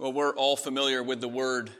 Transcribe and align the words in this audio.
Well, 0.00 0.12
we're 0.12 0.36
all 0.36 0.56
familiar 0.56 1.02
with 1.02 1.20
the 1.20 1.26
word 1.26 1.72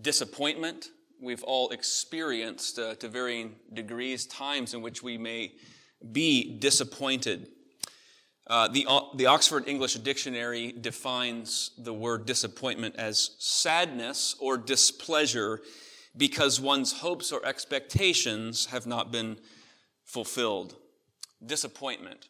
disappointment. 0.00 0.88
We've 1.22 1.44
all 1.44 1.68
experienced, 1.70 2.76
uh, 2.76 2.96
to 2.96 3.06
varying 3.06 3.54
degrees, 3.72 4.26
times 4.26 4.74
in 4.74 4.82
which 4.82 5.00
we 5.00 5.16
may 5.16 5.52
be 6.10 6.58
disappointed. 6.58 7.46
Uh, 8.48 8.66
the, 8.66 8.84
uh, 8.88 9.02
the 9.14 9.26
Oxford 9.26 9.68
English 9.68 9.94
Dictionary 9.94 10.72
defines 10.72 11.70
the 11.78 11.94
word 11.94 12.26
disappointment 12.26 12.96
as 12.96 13.36
sadness 13.38 14.34
or 14.40 14.58
displeasure 14.58 15.60
because 16.16 16.60
one's 16.60 16.94
hopes 16.94 17.30
or 17.30 17.46
expectations 17.46 18.66
have 18.66 18.88
not 18.88 19.12
been 19.12 19.38
fulfilled. 20.02 20.74
Disappointment. 21.44 22.28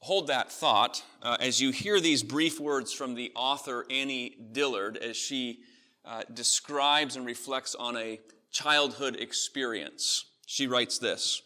Hold 0.00 0.28
that 0.28 0.50
thought 0.50 1.02
uh, 1.22 1.36
as 1.40 1.60
you 1.60 1.72
hear 1.72 2.00
these 2.00 2.22
brief 2.22 2.60
words 2.60 2.92
from 2.92 3.14
the 3.14 3.32
author 3.34 3.84
Annie 3.90 4.36
Dillard 4.52 4.96
as 4.96 5.16
she 5.16 5.58
uh, 6.04 6.22
describes 6.32 7.16
and 7.16 7.26
reflects 7.26 7.74
on 7.74 7.96
a 7.96 8.20
childhood 8.52 9.16
experience. 9.16 10.24
She 10.46 10.68
writes 10.68 10.98
this 10.98 11.42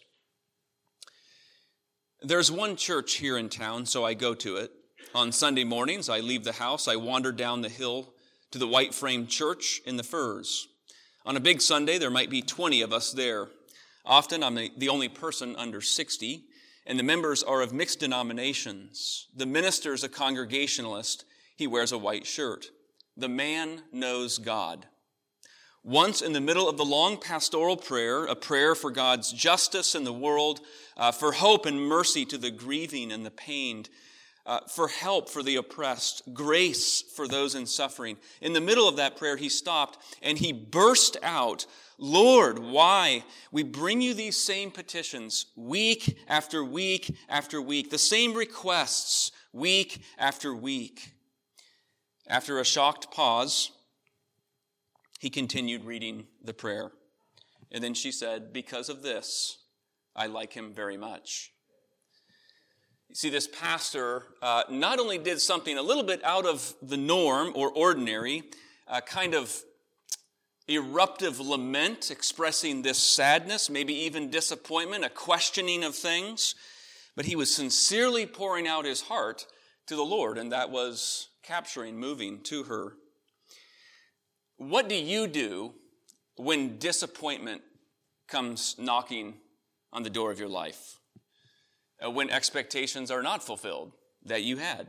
There's 2.21 2.53
one 2.53 2.77
church 2.77 3.15
here 3.15 3.39
in 3.39 3.49
town, 3.49 3.87
so 3.87 4.05
I 4.05 4.15
go 4.15 4.35
to 4.35 4.57
it. 4.57 4.71
On 5.15 5.33
Sunday 5.33 5.65
mornings, 5.65 6.09
I 6.09 6.21
leave 6.21 6.45
the 6.45 6.53
house, 6.53 6.89
I 6.89 6.97
wander 6.97 7.33
down 7.33 7.63
the 7.63 7.69
hill 7.69 8.13
to 8.51 8.59
the 8.59 8.69
white 8.69 8.95
frame 8.95 9.27
church 9.27 9.81
in 9.87 9.97
the 9.97 10.03
firs. 10.03 10.69
On 11.25 11.37
a 11.37 11.41
big 11.41 11.61
Sunday, 11.63 11.99
there 11.99 12.11
might 12.11 12.31
be 12.31 12.43
20 12.43 12.83
of 12.83 12.93
us 12.93 13.13
there. 13.13 13.49
Often, 14.05 14.43
I'm 14.43 14.59
the 14.77 14.89
only 14.89 15.09
person 15.09 15.57
under 15.57 15.81
60 15.81 16.45
and 16.87 16.99
the 16.99 17.05
members 17.05 17.43
are 17.43 17.63
of 17.63 17.73
mixed 17.73 18.01
denominations. 18.01 19.29
The 19.35 19.47
minister 19.47 19.93
is 19.93 20.05
a 20.05 20.09
congregationalist. 20.09 21.25
He 21.57 21.67
wears 21.67 21.93
a 21.93 21.99
white 21.99 22.27
shirt. 22.27 22.67
The 23.17 23.29
man 23.29 23.83
knows 23.93 24.39
God. 24.39 24.87
Once 25.85 26.23
in 26.23 26.33
the 26.33 26.41
middle 26.41 26.69
of 26.69 26.77
the 26.77 26.85
long 26.85 27.17
pastoral 27.17 27.77
prayer, 27.77 28.25
a 28.25 28.37
prayer 28.37 28.75
for 28.75 28.91
God's 28.91 29.33
justice 29.33 29.95
in 29.95 30.05
the 30.05 30.13
world, 30.13 30.61
uh, 30.97 31.11
for 31.11 31.33
hope 31.33 31.67
and 31.67 31.81
mercy 31.81 32.25
to 32.25 32.39
the 32.39 32.53
grieving 32.53 33.11
and 33.11 33.27
the 33.27 33.33
pained, 33.33 33.89
uh, 34.47 34.61
for 34.69 34.89
help 34.89 35.29
for 35.29 35.43
the 35.43 35.57
oppressed, 35.57 36.23
grace 36.33 37.03
for 37.03 37.29
those 37.29 37.55
in 37.55 37.67
suffering. 37.67 38.17
In 38.41 38.53
the 38.53 38.61
middle 38.61 38.89
of 38.89 38.97
that 38.97 39.17
prayer, 39.17 39.37
he 39.37 39.49
stopped 39.49 39.99
and 40.21 40.39
he 40.39 40.53
burst 40.53 41.17
out 41.23 41.67
Lord, 42.05 42.59
why? 42.59 43.23
We 43.53 43.63
bring 43.63 44.01
you 44.01 44.13
these 44.13 44.37
same 44.37 44.73
petitions 44.73 45.47
week 45.55 46.19
after 46.27 46.65
week 46.65 47.17
after 47.29 47.63
week, 47.63 47.91
the 47.91 47.99
same 47.99 48.35
requests 48.35 49.31
week 49.53 50.03
after 50.19 50.53
week. 50.53 51.13
After 52.27 52.59
a 52.59 52.65
shocked 52.65 53.13
pause, 53.13 53.71
he 55.21 55.31
continued 55.31 55.85
reading 55.85 56.27
the 56.43 56.53
prayer. 56.53 56.91
And 57.71 57.85
then 57.85 57.95
she 57.95 58.11
said, 58.11 58.53
Because 58.53 58.89
of 58.89 59.03
this, 59.03 59.59
I 60.17 60.27
like 60.27 60.53
him 60.53 60.73
very 60.75 60.97
much. 60.97 61.53
You 63.09 63.15
see, 63.15 63.31
this 63.31 63.47
pastor 63.47 64.25
uh, 64.43 64.65
not 64.69 64.99
only 64.99 65.19
did 65.19 65.41
something 65.41 65.79
a 65.79 65.83
little 65.83 66.03
bit 66.03 66.25
out 66.25 66.47
of 66.47 66.75
the 66.83 66.97
norm 66.97 67.53
or 67.55 67.71
ordinary, 67.71 68.43
uh, 68.89 69.01
kind 69.03 69.35
of 69.35 69.63
eruptive 70.75 71.41
lament 71.41 72.11
expressing 72.11 72.83
this 72.83 72.99
sadness, 72.99 73.71
maybe 73.71 73.95
even 73.95 74.31
disappointment, 74.31 75.05
a 75.05 75.09
questioning 75.09 75.85
of 75.85 75.95
things. 75.95 76.55
But 77.17 77.27
he 77.27 77.37
was 77.37 77.55
sincerely 77.55 78.27
pouring 78.27 78.67
out 78.67 78.85
his 78.85 79.03
heart 79.03 79.47
to 79.87 79.97
the 79.97 80.03
Lord, 80.03 80.39
and 80.39 80.53
that 80.53 80.71
was 80.71 81.29
capturing, 81.43 81.99
moving 81.99 82.41
to 82.45 82.65
her. 82.65 82.95
What 84.57 84.89
do 84.89 84.95
you 84.95 85.27
do 85.27 85.75
when 86.37 86.79
disappointment 86.79 87.63
comes 88.29 88.77
knocking 88.79 89.35
on 89.93 90.03
the 90.03 90.11
door 90.11 90.31
of 90.31 90.39
your 90.39 90.49
life? 90.49 90.99
Uh, 92.05 92.11
when 92.11 92.31
expectations 92.31 93.11
are 93.11 93.23
not 93.23 93.43
fulfilled 93.43 93.93
that 94.25 94.43
you 94.43 94.57
had? 94.57 94.87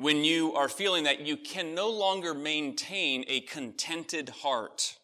When 0.00 0.24
you 0.24 0.54
are 0.54 0.68
feeling 0.70 1.04
that 1.04 1.20
you 1.20 1.36
can 1.36 1.74
no 1.74 1.90
longer 1.90 2.32
maintain 2.32 3.22
a 3.28 3.40
contented 3.42 4.30
heart, 4.30 4.96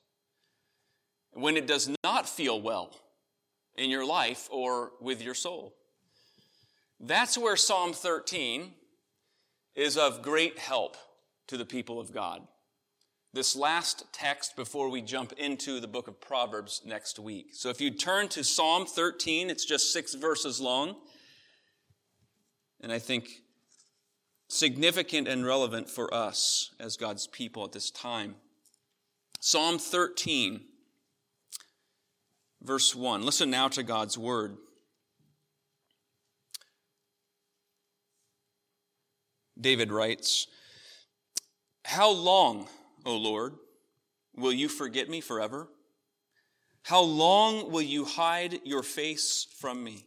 when 1.33 1.59
it 1.59 1.67
does 1.67 1.91
not 2.03 2.27
feel 2.27 2.59
well 2.59 2.97
in 3.77 3.91
your 3.91 4.07
life 4.07 4.49
or 4.51 4.93
with 5.03 5.23
your 5.23 5.35
soul. 5.35 5.75
That's 6.99 7.37
where 7.37 7.57
Psalm 7.57 7.93
13 7.93 8.73
is 9.75 9.99
of 9.99 10.23
great 10.23 10.59
help 10.59 10.97
to 11.49 11.59
the 11.59 11.67
people 11.67 12.01
of 12.01 12.11
God. 12.11 12.41
This 13.35 13.55
last 13.55 14.07
text 14.15 14.57
before 14.57 14.89
we 14.89 15.03
jump 15.03 15.35
into 15.35 15.79
the 15.79 15.87
book 15.87 16.09
of 16.09 16.23
Proverbs 16.23 16.81
next 16.87 17.19
week. 17.19 17.49
So 17.53 17.69
if 17.69 17.83
you 17.83 17.91
turn 17.91 18.29
to 18.29 18.43
Psalm 18.43 18.87
13, 18.87 19.51
it's 19.51 19.67
just 19.67 19.93
six 19.93 20.15
verses 20.15 20.59
long. 20.59 20.97
And 22.81 22.91
I 22.91 22.99
think 22.99 23.43
significant 24.49 25.29
and 25.29 25.45
relevant 25.45 25.91
for 25.91 26.13
us 26.13 26.71
as 26.79 26.97
God's 26.97 27.27
people 27.27 27.65
at 27.65 27.73
this 27.73 27.91
time. 27.91 28.37
Psalm 29.41 29.79
13, 29.79 30.61
verse 32.63 32.95
1. 32.95 33.25
Listen 33.25 33.51
now 33.51 33.69
to 33.69 33.83
God's 33.83 34.17
word. 34.17 34.57
David 39.59 39.91
writes, 39.91 40.47
How 41.85 42.11
long, 42.11 42.69
O 43.05 43.17
Lord, 43.17 43.55
will 44.37 44.53
you 44.53 44.69
forget 44.69 45.09
me 45.09 45.21
forever? 45.21 45.69
How 46.83 47.01
long 47.01 47.73
will 47.73 47.83
you 47.83 48.05
hide 48.05 48.61
your 48.65 48.83
face 48.83 49.47
from 49.59 49.83
me? 49.83 50.07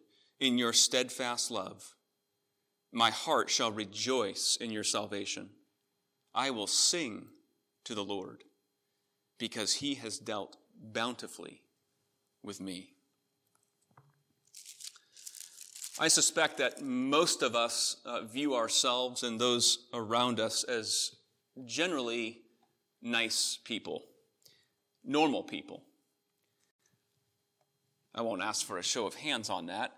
in 0.41 0.57
your 0.57 0.73
steadfast 0.73 1.51
love. 1.51 1.95
My 2.91 3.11
heart 3.11 3.49
shall 3.49 3.71
rejoice 3.71 4.57
in 4.59 4.71
your 4.71 4.83
salvation. 4.83 5.51
I 6.33 6.49
will 6.49 6.67
sing 6.67 7.27
to 7.85 7.95
the 7.95 8.03
Lord 8.03 8.43
because 9.37 9.75
he 9.75 9.95
has 9.95 10.17
dealt 10.17 10.57
bountifully 10.75 11.61
with 12.43 12.59
me. 12.59 12.89
I 15.99 16.07
suspect 16.07 16.57
that 16.57 16.81
most 16.81 17.43
of 17.43 17.55
us 17.55 17.97
uh, 18.05 18.21
view 18.21 18.55
ourselves 18.55 19.23
and 19.23 19.39
those 19.39 19.85
around 19.93 20.39
us 20.39 20.63
as 20.63 21.11
generally 21.65 22.39
nice 23.01 23.59
people, 23.63 24.05
normal 25.03 25.43
people. 25.43 25.83
I 28.15 28.21
won't 28.21 28.41
ask 28.41 28.65
for 28.65 28.77
a 28.77 28.83
show 28.83 29.05
of 29.05 29.15
hands 29.15 29.49
on 29.49 29.67
that. 29.67 29.93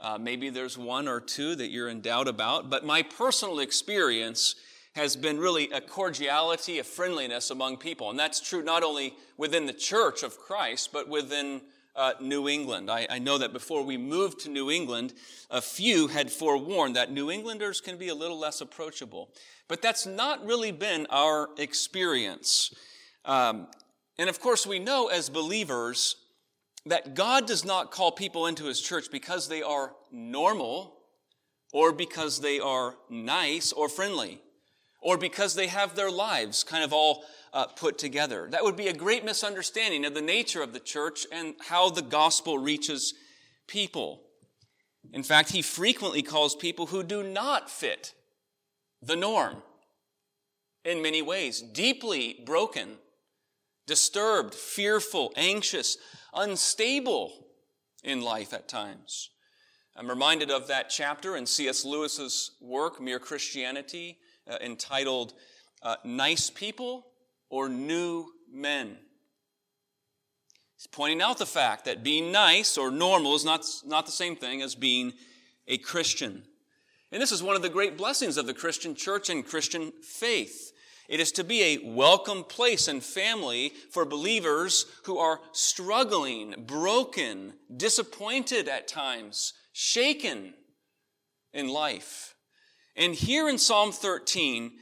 Uh, 0.00 0.16
maybe 0.18 0.48
there's 0.50 0.78
one 0.78 1.08
or 1.08 1.20
two 1.20 1.56
that 1.56 1.70
you're 1.70 1.88
in 1.88 2.00
doubt 2.00 2.28
about, 2.28 2.70
but 2.70 2.84
my 2.84 3.02
personal 3.02 3.58
experience 3.58 4.54
has 4.94 5.16
been 5.16 5.38
really 5.38 5.70
a 5.70 5.80
cordiality, 5.80 6.78
a 6.78 6.84
friendliness 6.84 7.50
among 7.50 7.76
people. 7.76 8.10
And 8.10 8.18
that's 8.18 8.40
true 8.40 8.62
not 8.62 8.82
only 8.82 9.14
within 9.36 9.66
the 9.66 9.72
church 9.72 10.22
of 10.22 10.38
Christ, 10.38 10.90
but 10.92 11.08
within 11.08 11.60
uh, 11.94 12.12
New 12.20 12.48
England. 12.48 12.90
I, 12.90 13.06
I, 13.10 13.18
know 13.18 13.38
that 13.38 13.52
before 13.52 13.82
we 13.82 13.96
moved 13.96 14.40
to 14.40 14.48
New 14.48 14.70
England, 14.70 15.14
a 15.50 15.60
few 15.60 16.06
had 16.06 16.30
forewarned 16.30 16.94
that 16.94 17.10
New 17.10 17.28
Englanders 17.28 17.80
can 17.80 17.98
be 17.98 18.06
a 18.08 18.14
little 18.14 18.38
less 18.38 18.60
approachable. 18.60 19.30
But 19.66 19.82
that's 19.82 20.06
not 20.06 20.46
really 20.46 20.70
been 20.70 21.08
our 21.10 21.48
experience. 21.58 22.72
Um, 23.24 23.66
and 24.16 24.30
of 24.30 24.38
course, 24.40 24.64
we 24.64 24.78
know 24.78 25.08
as 25.08 25.28
believers 25.28 26.16
that 26.88 27.14
God 27.14 27.46
does 27.46 27.64
not 27.64 27.90
call 27.90 28.12
people 28.12 28.46
into 28.46 28.64
his 28.64 28.80
church 28.80 29.06
because 29.10 29.48
they 29.48 29.62
are 29.62 29.92
normal 30.10 30.96
or 31.72 31.92
because 31.92 32.40
they 32.40 32.60
are 32.60 32.94
nice 33.10 33.72
or 33.72 33.88
friendly 33.88 34.40
or 35.00 35.16
because 35.16 35.54
they 35.54 35.66
have 35.68 35.94
their 35.94 36.10
lives 36.10 36.64
kind 36.64 36.82
of 36.82 36.92
all 36.92 37.24
uh, 37.52 37.66
put 37.66 37.98
together. 37.98 38.48
That 38.50 38.64
would 38.64 38.76
be 38.76 38.88
a 38.88 38.94
great 38.94 39.24
misunderstanding 39.24 40.04
of 40.04 40.14
the 40.14 40.22
nature 40.22 40.62
of 40.62 40.72
the 40.72 40.80
church 40.80 41.26
and 41.32 41.54
how 41.68 41.90
the 41.90 42.02
gospel 42.02 42.58
reaches 42.58 43.14
people. 43.66 44.22
In 45.12 45.22
fact, 45.22 45.52
he 45.52 45.62
frequently 45.62 46.22
calls 46.22 46.54
people 46.54 46.86
who 46.86 47.02
do 47.02 47.22
not 47.22 47.70
fit 47.70 48.12
the 49.00 49.16
norm 49.16 49.62
in 50.84 51.02
many 51.02 51.22
ways, 51.22 51.60
deeply 51.60 52.40
broken, 52.44 52.96
disturbed, 53.88 54.54
fearful, 54.54 55.32
anxious, 55.34 55.96
unstable 56.32 57.46
in 58.04 58.20
life 58.20 58.52
at 58.52 58.68
times. 58.68 59.30
I'm 59.96 60.08
reminded 60.08 60.52
of 60.52 60.68
that 60.68 60.90
chapter 60.90 61.36
in 61.36 61.44
C.S. 61.44 61.84
Lewis's 61.84 62.52
work, 62.60 63.00
Mere 63.00 63.18
Christianity, 63.18 64.18
uh, 64.48 64.58
entitled 64.60 65.34
uh, 65.82 65.96
Nice 66.04 66.50
People 66.50 67.08
or 67.50 67.68
New 67.68 68.26
Men. 68.48 68.96
He's 70.76 70.86
pointing 70.86 71.20
out 71.20 71.38
the 71.38 71.46
fact 71.46 71.86
that 71.86 72.04
being 72.04 72.30
nice 72.30 72.78
or 72.78 72.92
normal 72.92 73.34
is 73.34 73.44
not, 73.44 73.64
not 73.84 74.06
the 74.06 74.12
same 74.12 74.36
thing 74.36 74.62
as 74.62 74.76
being 74.76 75.14
a 75.66 75.78
Christian. 75.78 76.44
And 77.10 77.20
this 77.20 77.32
is 77.32 77.42
one 77.42 77.56
of 77.56 77.62
the 77.62 77.68
great 77.68 77.96
blessings 77.96 78.36
of 78.36 78.46
the 78.46 78.54
Christian 78.54 78.94
church 78.94 79.28
and 79.28 79.44
Christian 79.44 79.92
faith. 80.02 80.72
It 81.08 81.20
is 81.20 81.32
to 81.32 81.44
be 81.44 81.62
a 81.62 81.90
welcome 81.94 82.44
place 82.44 82.86
and 82.86 83.02
family 83.02 83.72
for 83.90 84.04
believers 84.04 84.84
who 85.04 85.16
are 85.16 85.40
struggling, 85.52 86.54
broken, 86.66 87.54
disappointed 87.74 88.68
at 88.68 88.88
times, 88.88 89.54
shaken 89.72 90.52
in 91.54 91.68
life. 91.68 92.34
And 92.94 93.14
here 93.14 93.48
in 93.48 93.56
Psalm 93.56 93.90
13, 93.90 94.72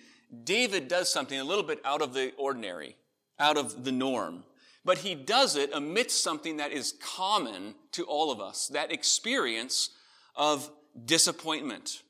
David 0.43 0.89
does 0.89 1.13
something 1.13 1.39
a 1.39 1.45
little 1.45 1.63
bit 1.63 1.81
out 1.85 2.03
of 2.03 2.13
the 2.13 2.33
ordinary, 2.37 2.97
out 3.39 3.57
of 3.57 3.85
the 3.85 3.93
norm. 3.93 4.43
But 4.85 4.99
he 4.99 5.15
does 5.15 5.55
it 5.55 5.71
amidst 5.73 6.25
something 6.25 6.57
that 6.57 6.73
is 6.73 6.95
common 7.01 7.77
to 7.93 8.05
all 8.05 8.33
of 8.33 8.41
us 8.41 8.67
that 8.69 8.91
experience 8.91 9.91
of 10.35 10.71
disappointment, 11.05 12.03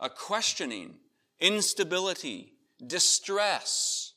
a 0.00 0.10
questioning, 0.10 0.94
instability, 1.38 2.49
distress. 2.86 4.12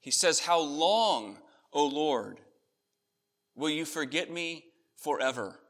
He 0.00 0.10
says, 0.10 0.40
How 0.40 0.60
long, 0.60 1.38
O 1.72 1.86
Lord, 1.86 2.40
will 3.54 3.70
you 3.70 3.84
forget 3.84 4.30
me 4.30 4.64
forever? 4.96 5.60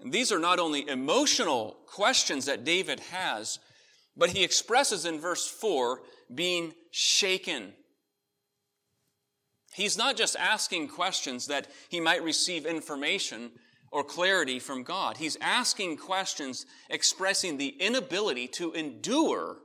And 0.00 0.12
these 0.12 0.30
are 0.30 0.38
not 0.38 0.60
only 0.60 0.88
emotional 0.88 1.78
questions 1.86 2.46
that 2.46 2.64
David 2.64 3.00
has, 3.10 3.58
but 4.16 4.30
he 4.30 4.44
expresses 4.44 5.04
in 5.04 5.20
verse 5.20 5.46
4 5.48 6.02
being 6.34 6.74
shaken 6.90 7.72
He's 9.78 9.96
not 9.96 10.16
just 10.16 10.34
asking 10.36 10.88
questions 10.88 11.46
that 11.46 11.68
he 11.88 12.00
might 12.00 12.24
receive 12.24 12.66
information 12.66 13.52
or 13.92 14.02
clarity 14.02 14.58
from 14.58 14.82
God. 14.82 15.16
He's 15.16 15.38
asking 15.40 15.98
questions 15.98 16.66
expressing 16.90 17.56
the 17.56 17.68
inability 17.68 18.48
to 18.48 18.72
endure 18.72 19.58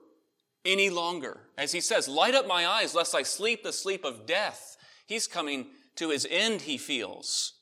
any 0.65 0.89
longer. 0.89 1.41
As 1.57 1.71
he 1.71 1.81
says, 1.81 2.07
light 2.07 2.35
up 2.35 2.47
my 2.47 2.65
eyes 2.65 2.95
lest 2.95 3.15
I 3.15 3.23
sleep 3.23 3.63
the 3.63 3.73
sleep 3.73 4.03
of 4.03 4.25
death. 4.25 4.77
He's 5.05 5.27
coming 5.27 5.67
to 5.95 6.09
his 6.09 6.27
end, 6.29 6.61
he 6.61 6.77
feels. 6.77 7.53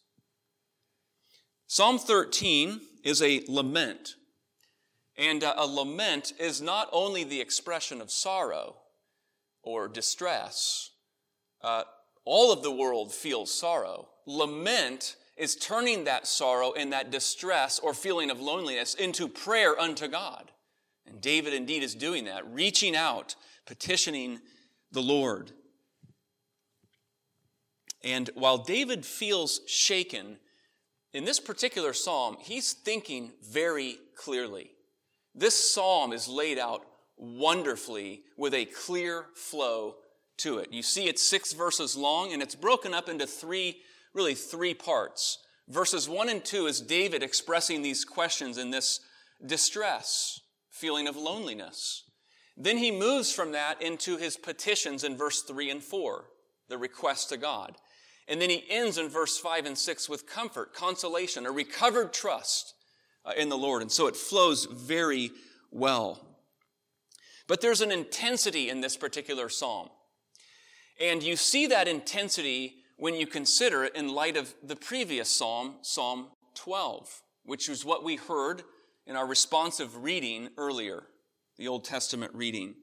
Psalm 1.68 1.98
13 1.98 2.82
is 3.04 3.22
a 3.22 3.44
lament. 3.48 4.16
And 5.18 5.44
uh, 5.44 5.54
a 5.58 5.66
lament 5.66 6.34
is 6.40 6.62
not 6.62 6.90
only 6.92 7.24
the 7.24 7.42
expression 7.42 8.02
of 8.02 8.12
sorrow 8.12 8.78
or 9.62 9.88
distress, 9.88 10.92
uh, 11.62 11.84
all 12.26 12.52
of 12.52 12.64
the 12.64 12.72
world 12.72 13.14
feels 13.14 13.54
sorrow. 13.54 14.10
Lament 14.26 15.16
is 15.38 15.56
turning 15.56 16.04
that 16.04 16.28
sorrow 16.28 16.74
and 16.74 16.94
that 16.94 17.12
distress 17.12 17.80
or 17.80 17.94
feeling 17.94 18.30
of 18.30 18.40
loneliness 18.40 18.94
into 18.94 19.28
prayer 19.28 19.80
unto 19.80 20.08
God. 20.08 20.52
And 21.12 21.22
David 21.22 21.54
indeed 21.54 21.84
is 21.84 21.94
doing 21.94 22.26
that, 22.26 22.52
reaching 22.52 22.96
out, 22.96 23.36
petitioning 23.66 24.40
the 24.92 25.02
Lord. 25.02 25.52
And 28.04 28.30
while 28.34 28.58
David 28.58 29.06
feels 29.06 29.62
shaken, 29.68 30.38
in 31.14 31.26
this 31.26 31.40
particular 31.40 31.94
psalm, 31.94 32.38
he's 32.40 32.74
thinking 32.74 33.32
very 33.44 33.98
clearly. 34.16 34.72
This 35.36 35.74
psalm 35.74 36.14
is 36.14 36.28
laid 36.28 36.58
out 36.58 36.86
wonderfully 37.18 38.24
with 38.38 38.54
a 38.54 38.66
clear 38.66 39.26
flow 39.36 39.96
to 40.38 40.58
it. 40.58 40.74
You 40.74 40.82
see 40.82 41.08
it's 41.08 41.22
six 41.22 41.54
verses 41.54 41.96
long 41.96 42.34
and 42.34 42.42
it's 42.42 42.56
broken 42.56 42.94
up 42.94 43.08
into 43.08 43.28
three, 43.28 43.78
really 44.14 44.34
three 44.34 44.74
parts. 44.74 45.38
Verses 45.70 46.10
one 46.10 46.30
and 46.30 46.44
two 46.44 46.66
is 46.66 46.82
David 46.82 47.22
expressing 47.22 47.82
these 47.82 48.04
questions 48.04 48.58
in 48.58 48.72
this 48.72 49.00
distress, 49.46 50.41
feeling 50.72 51.08
of 51.08 51.16
loneliness. 51.16 52.04
Then 52.58 52.78
he 52.78 52.92
moves 52.92 53.32
from 53.32 53.52
that 53.52 53.82
into 53.82 54.18
his 54.18 54.38
petitions 54.38 55.04
in 55.04 55.18
verse 55.18 55.42
three 55.42 55.70
and 55.70 55.84
four, 55.84 56.26
the 56.70 56.78
request 56.78 57.30
to 57.30 57.38
God. 57.38 57.76
And 58.28 58.42
then 58.42 58.50
he 58.50 58.64
ends 58.70 58.98
in 58.98 59.10
verse 59.10 59.38
five 59.38 59.66
and 59.66 59.78
six 59.78 60.08
with 60.10 60.28
comfort, 60.28 60.74
consolation, 60.74 61.46
a 61.46 61.52
recovered 61.52 62.14
trust 62.14 62.74
uh, 63.26 63.34
in 63.38 63.50
the 63.50 63.58
Lord. 63.58 63.82
And 63.82 63.92
so 63.92 64.08
it 64.08 64.16
flows 64.16 64.66
very 64.66 65.32
well. 65.72 66.26
But 67.48 67.62
there's 67.62 67.82
an 67.82 67.92
intensity 67.92 68.70
in 68.70 68.82
this 68.82 68.96
particular 68.96 69.50
psalm. 69.50 69.90
And 71.00 71.24
you 71.24 71.36
see 71.36 71.68
that 71.68 71.88
intensity 71.88 72.76
when 72.98 73.16
you 73.16 73.26
consider 73.26 73.84
it 73.84 73.96
in 73.96 74.08
light 74.08 74.38
of 74.38 74.54
the 74.62 74.76
previous 74.76 75.30
psalm, 75.30 75.76
Psalm 75.82 76.28
12, 76.54 77.24
which 77.44 77.68
was 77.68 77.84
what 77.84 78.04
we 78.04 78.16
heard 78.16 78.62
in 79.06 79.16
our 79.16 79.26
responsive 79.26 80.04
reading 80.04 80.50
earlier, 80.58 81.04
the 81.58 81.68
Old 81.68 81.84
Testament 81.84 82.34
reading. 82.34 82.76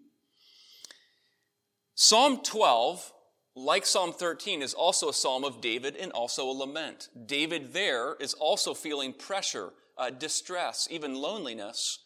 Psalm 1.95 2.41
12, 2.43 3.13
like 3.57 3.85
Psalm 3.85 4.13
13, 4.13 4.63
is 4.63 4.75
also 4.75 5.09
a 5.09 5.15
psalm 5.15 5.45
of 5.45 5.61
David 5.61 5.97
and 5.97 6.13
also 6.13 6.49
a 6.49 6.53
lament. 6.53 7.09
David 7.27 7.73
there 7.73 8.15
is 8.21 8.35
also 8.35 8.75
feeling 8.75 9.13
pressure, 9.13 9.71
uh, 9.97 10.11
distress, 10.11 10.87
even 10.91 11.15
loneliness. 11.15 12.05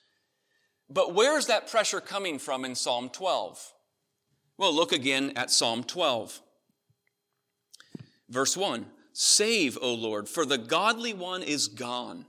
But 0.88 1.15
where 1.15 1.38
is 1.38 1.47
that 1.47 1.70
pressure 1.70 2.00
coming 2.00 2.38
from 2.38 2.65
in 2.65 2.75
Psalm 2.75 3.08
12? 3.11 3.73
Well, 4.58 4.75
look 4.75 4.93
again 4.93 5.32
at 5.37 5.50
Psalm 5.50 5.85
12. 5.85 6.41
Verse 8.29 8.56
1 8.56 8.87
Save, 9.12 9.79
O 9.82 9.93
Lord, 9.93 10.29
for 10.29 10.47
the 10.47 10.58
godly 10.58 11.12
one 11.12 11.43
is 11.43 11.69
gone. 11.69 12.26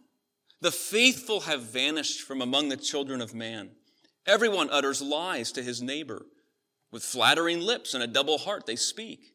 The 0.64 0.72
faithful 0.72 1.42
have 1.42 1.64
vanished 1.64 2.22
from 2.22 2.42
among 2.42 2.70
the 2.70 2.78
children 2.78 3.20
of 3.20 3.36
man. 3.36 3.72
Everyone 4.26 4.70
utters 4.70 5.02
lies 5.02 5.52
to 5.52 5.62
his 5.62 5.82
neighbor. 5.82 6.26
With 6.90 7.04
flattering 7.04 7.60
lips 7.60 7.94
and 7.94 8.02
a 8.02 8.08
double 8.08 8.38
heart 8.38 8.66
they 8.66 8.78
speak. 8.78 9.34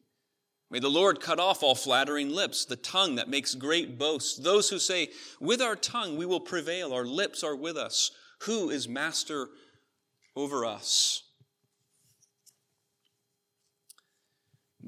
May 0.70 0.78
the 0.78 0.88
Lord 0.88 1.20
cut 1.20 1.38
off 1.38 1.62
all 1.62 1.74
flattering 1.74 2.30
lips, 2.30 2.64
the 2.64 2.76
tongue 2.76 3.16
that 3.16 3.28
makes 3.28 3.54
great 3.54 3.98
boasts. 3.98 4.38
Those 4.38 4.70
who 4.70 4.78
say, 4.78 5.10
With 5.38 5.60
our 5.60 5.76
tongue 5.76 6.16
we 6.16 6.24
will 6.24 6.40
prevail, 6.40 6.94
our 6.94 7.04
lips 7.04 7.44
are 7.44 7.56
with 7.56 7.76
us. 7.76 8.10
Who 8.44 8.70
is 8.70 8.88
master 8.88 9.50
over 10.34 10.64
us? 10.64 11.24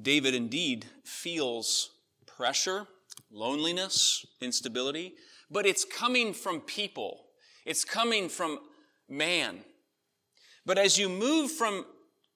David 0.01 0.35
indeed 0.35 0.87
feels 1.05 1.91
pressure, 2.25 2.87
loneliness, 3.31 4.25
instability, 4.41 5.13
but 5.51 5.67
it's 5.67 5.85
coming 5.85 6.33
from 6.33 6.61
people. 6.61 7.27
It's 7.67 7.85
coming 7.85 8.29
from 8.29 8.61
man. 9.09 9.61
But 10.65 10.79
as 10.79 10.99
you 10.99 11.09
move 11.09 11.51
from 11.51 11.85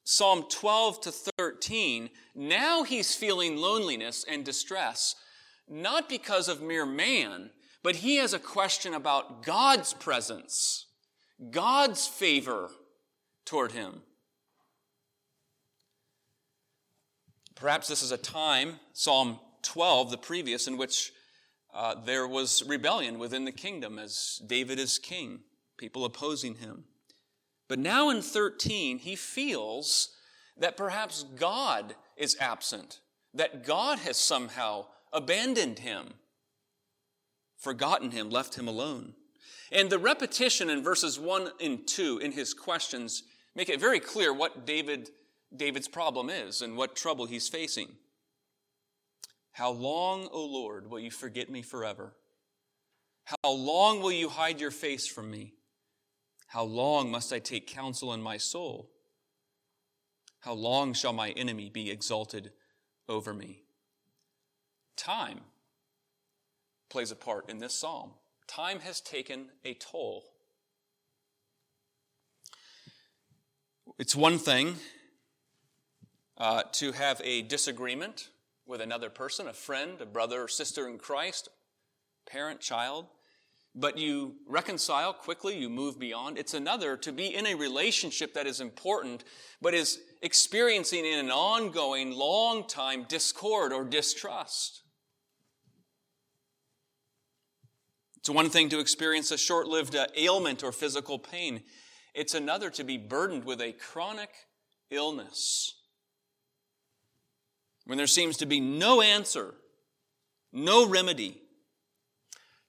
Psalm 0.05 0.45
12 0.51 1.01
to 1.03 1.13
13, 1.39 2.11
now 2.35 2.83
he's 2.83 3.15
feeling 3.15 3.57
loneliness 3.57 4.25
and 4.29 4.45
distress, 4.45 5.15
not 5.69 6.09
because 6.09 6.49
of 6.49 6.61
mere 6.61 6.85
man, 6.85 7.51
but 7.83 7.97
he 7.97 8.17
has 8.17 8.35
a 8.35 8.39
question 8.39 8.95
about 8.95 9.43
God's 9.45 9.95
presence, 9.95 10.87
God's 11.51 12.07
favor 12.07 12.71
toward 13.45 13.73
him. 13.73 14.03
Perhaps 17.55 17.89
this 17.89 18.03
is 18.03 18.11
a 18.11 18.19
time, 18.19 18.81
Psalm 18.93 19.39
12, 19.63 20.11
the 20.11 20.19
previous, 20.19 20.67
in 20.67 20.77
which 20.77 21.13
uh, 21.75 21.97
there 22.05 22.27
was 22.29 22.63
rebellion 22.67 23.19
within 23.19 23.45
the 23.45 23.53
kingdom 23.53 23.99
as 23.99 24.41
David 24.47 24.79
is 24.79 24.99
king, 24.99 25.41
people 25.77 26.05
opposing 26.05 26.57
him. 26.57 26.85
But 27.69 27.79
now 27.79 28.11
in 28.11 28.23
13, 28.23 28.99
he 28.99 29.17
feels 29.17 30.11
that 30.57 30.77
perhaps 30.77 31.25
God 31.37 31.97
is 32.17 32.37
absent, 32.39 33.01
that 33.33 33.65
God 33.65 33.99
has 34.01 34.17
somehow 34.17 34.87
abandoned 35.13 35.81
him, 35.81 36.15
forgotten 37.59 38.13
him, 38.13 38.31
left 38.31 38.55
him 38.55 38.69
alone. 38.69 39.15
And 39.73 39.91
the 39.91 39.99
repetition 39.99 40.71
in 40.71 40.85
verses 40.85 41.19
1 41.19 41.51
and 41.61 41.87
2 41.87 42.19
in 42.19 42.33
his 42.33 42.55
questions 42.55 43.25
make 43.57 43.69
it 43.69 43.81
very 43.81 43.99
clear 43.99 44.33
what 44.33 44.67
David 44.67 45.11
David's 45.57 45.89
problem 45.89 46.31
is 46.31 46.63
and 46.63 46.77
what 46.77 46.97
trouble 46.97 47.27
he's 47.27 47.49
facing. 47.49 47.89
How 49.55 49.71
long, 49.71 50.29
O 50.33 50.45
Lord, 50.45 50.91
will 50.91 50.99
you 50.99 51.13
forget 51.13 51.49
me 51.49 51.63
forever? 51.63 52.13
How 53.23 53.53
long 53.53 54.03
will 54.03 54.11
you 54.11 54.29
hide 54.29 54.61
your 54.61 54.73
face 54.73 55.07
from 55.07 55.31
me? 55.31 55.55
How 56.49 56.65
long 56.65 57.09
must 57.09 57.33
I 57.33 57.39
take 57.39 57.69
counsel 57.69 58.13
in 58.13 58.21
my 58.21 58.37
soul? 58.37 58.91
How 60.41 60.55
long 60.55 60.93
shall 60.93 61.13
my 61.13 61.31
enemy 61.31 61.71
be 61.71 61.89
exalted 61.89 62.51
over 63.09 63.33
me? 63.33 63.63
Time 64.97 65.43
plays 66.91 67.13
a 67.13 67.17
part 67.17 67.49
in 67.49 67.59
this 67.59 67.75
psalm. 67.75 68.11
Time 68.49 68.81
has 68.81 69.01
taken 69.01 69.51
a 69.65 69.75
toll. 69.75 70.25
It's 74.01 74.17
one 74.17 74.39
thing 74.39 74.75
uh, 76.39 76.65
to 76.73 76.91
have 76.91 77.21
a 77.23 77.43
disagreement 77.43 78.31
with 78.67 78.81
another 78.81 79.11
person, 79.11 79.47
a 79.47 79.53
friend, 79.53 80.01
a 80.01 80.07
brother 80.07 80.45
or 80.45 80.49
sister 80.49 80.89
in 80.89 80.99
Christ, 80.99 81.49
parent, 82.27 82.61
child, 82.61 83.07
but 83.75 83.99
you 83.99 84.37
reconcile 84.47 85.13
quickly, 85.13 85.59
you 85.59 85.69
move 85.69 85.99
beyond. 85.99 86.39
It's 86.39 86.55
another 86.55 86.97
to 86.99 87.13
be 87.13 87.35
in 87.35 87.47
a 87.47 87.55
relationship 87.55 88.35
that 88.35 88.47
is 88.47 88.61
important, 88.61 89.25
but 89.61 89.75
is 89.75 90.01
experiencing 90.23 91.05
in 91.05 91.19
an 91.19 91.31
ongoing, 91.31 92.13
long 92.13 92.67
time 92.69 93.05
discord 93.09 93.73
or 93.73 93.85
distrust. 93.85 94.83
It's 98.19 98.31
one 98.31 98.49
thing 98.49 98.71
to 98.71 98.79
experience 98.79 99.31
a 99.33 99.37
short 99.37 99.67
lived 99.67 99.97
uh, 99.97 100.07
ailment 100.17 100.63
or 100.63 100.73
physical 100.73 101.19
pain. 101.19 101.63
It's 102.15 102.35
another 102.35 102.71
to 102.71 102.85
be 102.85 102.97
burdened 102.97 103.45
with 103.45 103.61
a 103.61 103.73
chronic 103.73 104.31
illness. 104.91 105.75
When 107.87 107.99
there 107.99 108.07
seems 108.07 108.37
to 108.39 108.47
be 108.47 108.61
no 108.61 109.03
answer, 109.03 109.55
no 110.53 110.89
remedy. 110.89 111.41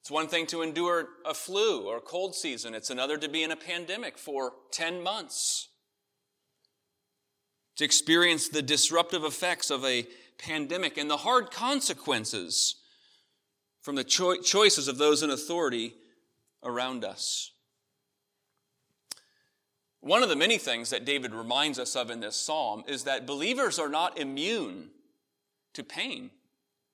It's 0.02 0.12
one 0.12 0.28
thing 0.28 0.46
to 0.48 0.62
endure 0.62 1.08
a 1.26 1.34
flu 1.34 1.88
or 1.88 1.98
a 1.98 2.02
cold 2.02 2.36
season. 2.36 2.76
It's 2.76 2.90
another 2.90 3.18
to 3.18 3.30
be 3.30 3.44
in 3.44 3.52
a 3.52 3.56
pandemic 3.56 4.18
for 4.18 4.54
10 4.72 5.02
months. 5.02 5.70
To 7.78 7.86
experience 7.86 8.50
the 8.50 8.62
disruptive 8.62 9.24
effects 9.24 9.70
of 9.70 9.84
a 9.84 10.08
pandemic 10.38 10.98
and 10.98 11.10
the 11.10 11.18
hard 11.18 11.50
consequences 11.50 12.76
from 13.82 13.96
the 13.96 14.04
cho- 14.04 14.42
choices 14.42 14.88
of 14.88 14.98
those 14.98 15.24
in 15.24 15.30
authority 15.30 15.94
around 16.64 17.06
us. 17.06 17.52
One 20.02 20.24
of 20.24 20.30
the 20.30 20.36
many 20.36 20.58
things 20.58 20.92
that 20.92 21.06
David 21.06 21.34
reminds 21.34 21.80
us 21.80 21.96
of 21.96 22.12
in 22.12 22.20
this 22.20 22.36
psalm 22.36 22.84
is 22.88 23.04
that 23.04 23.26
believers 23.26 23.80
are 23.80 23.90
not 23.90 24.20
immune 24.20 24.92
to 25.76 25.84
pain, 25.84 26.32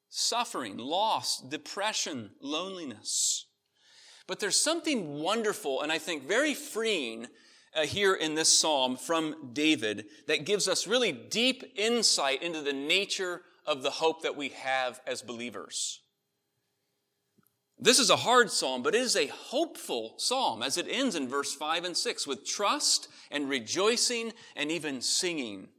suffering, 0.09 0.77
loss, 0.77 1.41
depression, 1.41 2.31
loneliness. 2.41 3.45
But 4.27 4.39
there's 4.39 4.61
something 4.61 5.19
wonderful 5.19 5.81
and 5.81 5.91
I 5.91 5.97
think 5.97 6.27
very 6.27 6.53
freeing 6.53 7.27
uh, 7.75 7.83
here 7.83 8.13
in 8.13 8.35
this 8.35 8.59
psalm 8.59 8.97
from 8.97 9.51
David 9.53 10.05
that 10.27 10.45
gives 10.45 10.67
us 10.67 10.88
really 10.88 11.11
deep 11.11 11.63
insight 11.75 12.43
into 12.43 12.61
the 12.61 12.73
nature 12.73 13.41
of 13.65 13.83
the 13.83 13.89
hope 13.89 14.23
that 14.23 14.35
we 14.35 14.50
have 14.50 15.00
as 15.07 15.21
believers. 15.21 16.01
This 17.79 17.97
is 17.97 18.11
a 18.11 18.15
hard 18.17 18.51
psalm, 18.51 18.83
but 18.83 18.93
it 18.93 19.01
is 19.01 19.15
a 19.15 19.27
hopeful 19.27 20.13
psalm 20.17 20.61
as 20.61 20.77
it 20.77 20.85
ends 20.89 21.15
in 21.15 21.27
verse 21.27 21.55
5 21.55 21.83
and 21.83 21.97
6 21.97 22.27
with 22.27 22.45
trust 22.45 23.07
and 23.31 23.50
rejoicing 23.50 24.33
and 24.55 24.71
even 24.71 25.01
singing. 25.01 25.69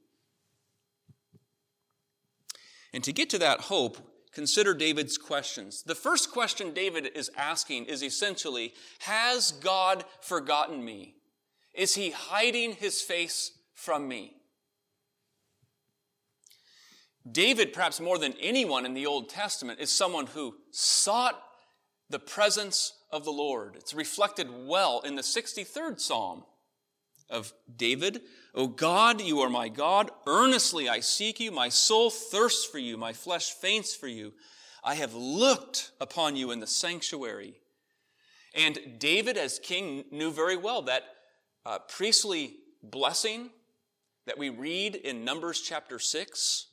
And 2.93 3.03
to 3.05 3.13
get 3.13 3.31
to 3.31 3.39
that 3.39 3.63
hope, 3.63 3.99
consider 4.33 4.75
David's 4.75 5.19
questions. 5.19 5.83
The 5.83 5.95
first 5.95 6.31
question 6.31 6.73
David 6.73 7.11
is 7.15 7.31
asking 7.37 7.87
is 7.87 8.03
essentially 8.03 8.75
Has 9.01 9.53
God 9.53 10.05
forgotten 10.21 10.85
me? 10.85 11.17
Is 11.75 11.95
he 11.95 12.11
hiding 12.11 12.73
his 12.73 13.01
face 13.01 13.53
from 13.75 14.09
me? 14.09 14.37
David, 17.31 17.73
perhaps 17.73 18.01
more 18.01 18.19
than 18.19 18.35
anyone 18.41 18.85
in 18.85 18.95
the 18.95 19.07
Old 19.07 19.29
Testament, 19.29 19.81
is 19.81 19.91
someone 19.91 20.27
who 20.27 20.57
sought 20.73 21.41
the 22.11 22.19
presence 22.19 22.93
of 23.11 23.25
the 23.25 23.31
Lord. 23.31 23.77
It's 23.77 23.95
reflected 23.95 24.49
well 24.51 25.01
in 25.01 25.15
the 25.15 25.23
63rd 25.23 26.01
Psalm 26.01 26.45
of 27.31 27.53
David. 27.75 28.23
O 28.55 28.67
God, 28.67 29.21
you 29.21 29.41
are 29.41 29.49
my 29.49 29.69
God. 29.69 30.11
Earnestly 30.27 30.89
I 30.89 31.01
seek 31.01 31.41
you. 31.41 31.51
My 31.51 31.71
soul 31.71 32.11
thirsts 32.11 32.65
for 32.65 32.79
you. 32.79 32.99
My 32.99 33.13
flesh 33.13 33.53
faints 33.53 33.95
for 33.95 34.09
you. 34.09 34.35
I 34.85 34.95
have 34.97 35.15
looked 35.15 35.93
upon 36.01 36.37
you 36.37 36.51
in 36.51 36.61
the 36.61 36.67
sanctuary. 36.67 37.55
And 38.55 38.79
David, 38.99 39.39
as 39.39 39.59
king, 39.59 40.05
knew 40.11 40.31
very 40.31 40.57
well 40.57 40.83
that 40.83 41.05
uh, 41.65 41.79
priestly 41.89 42.57
blessing 42.83 43.51
that 44.27 44.39
we 44.39 44.51
read 44.51 44.97
in 44.97 45.25
Numbers 45.25 45.61
chapter 45.61 45.99
6 45.99 46.67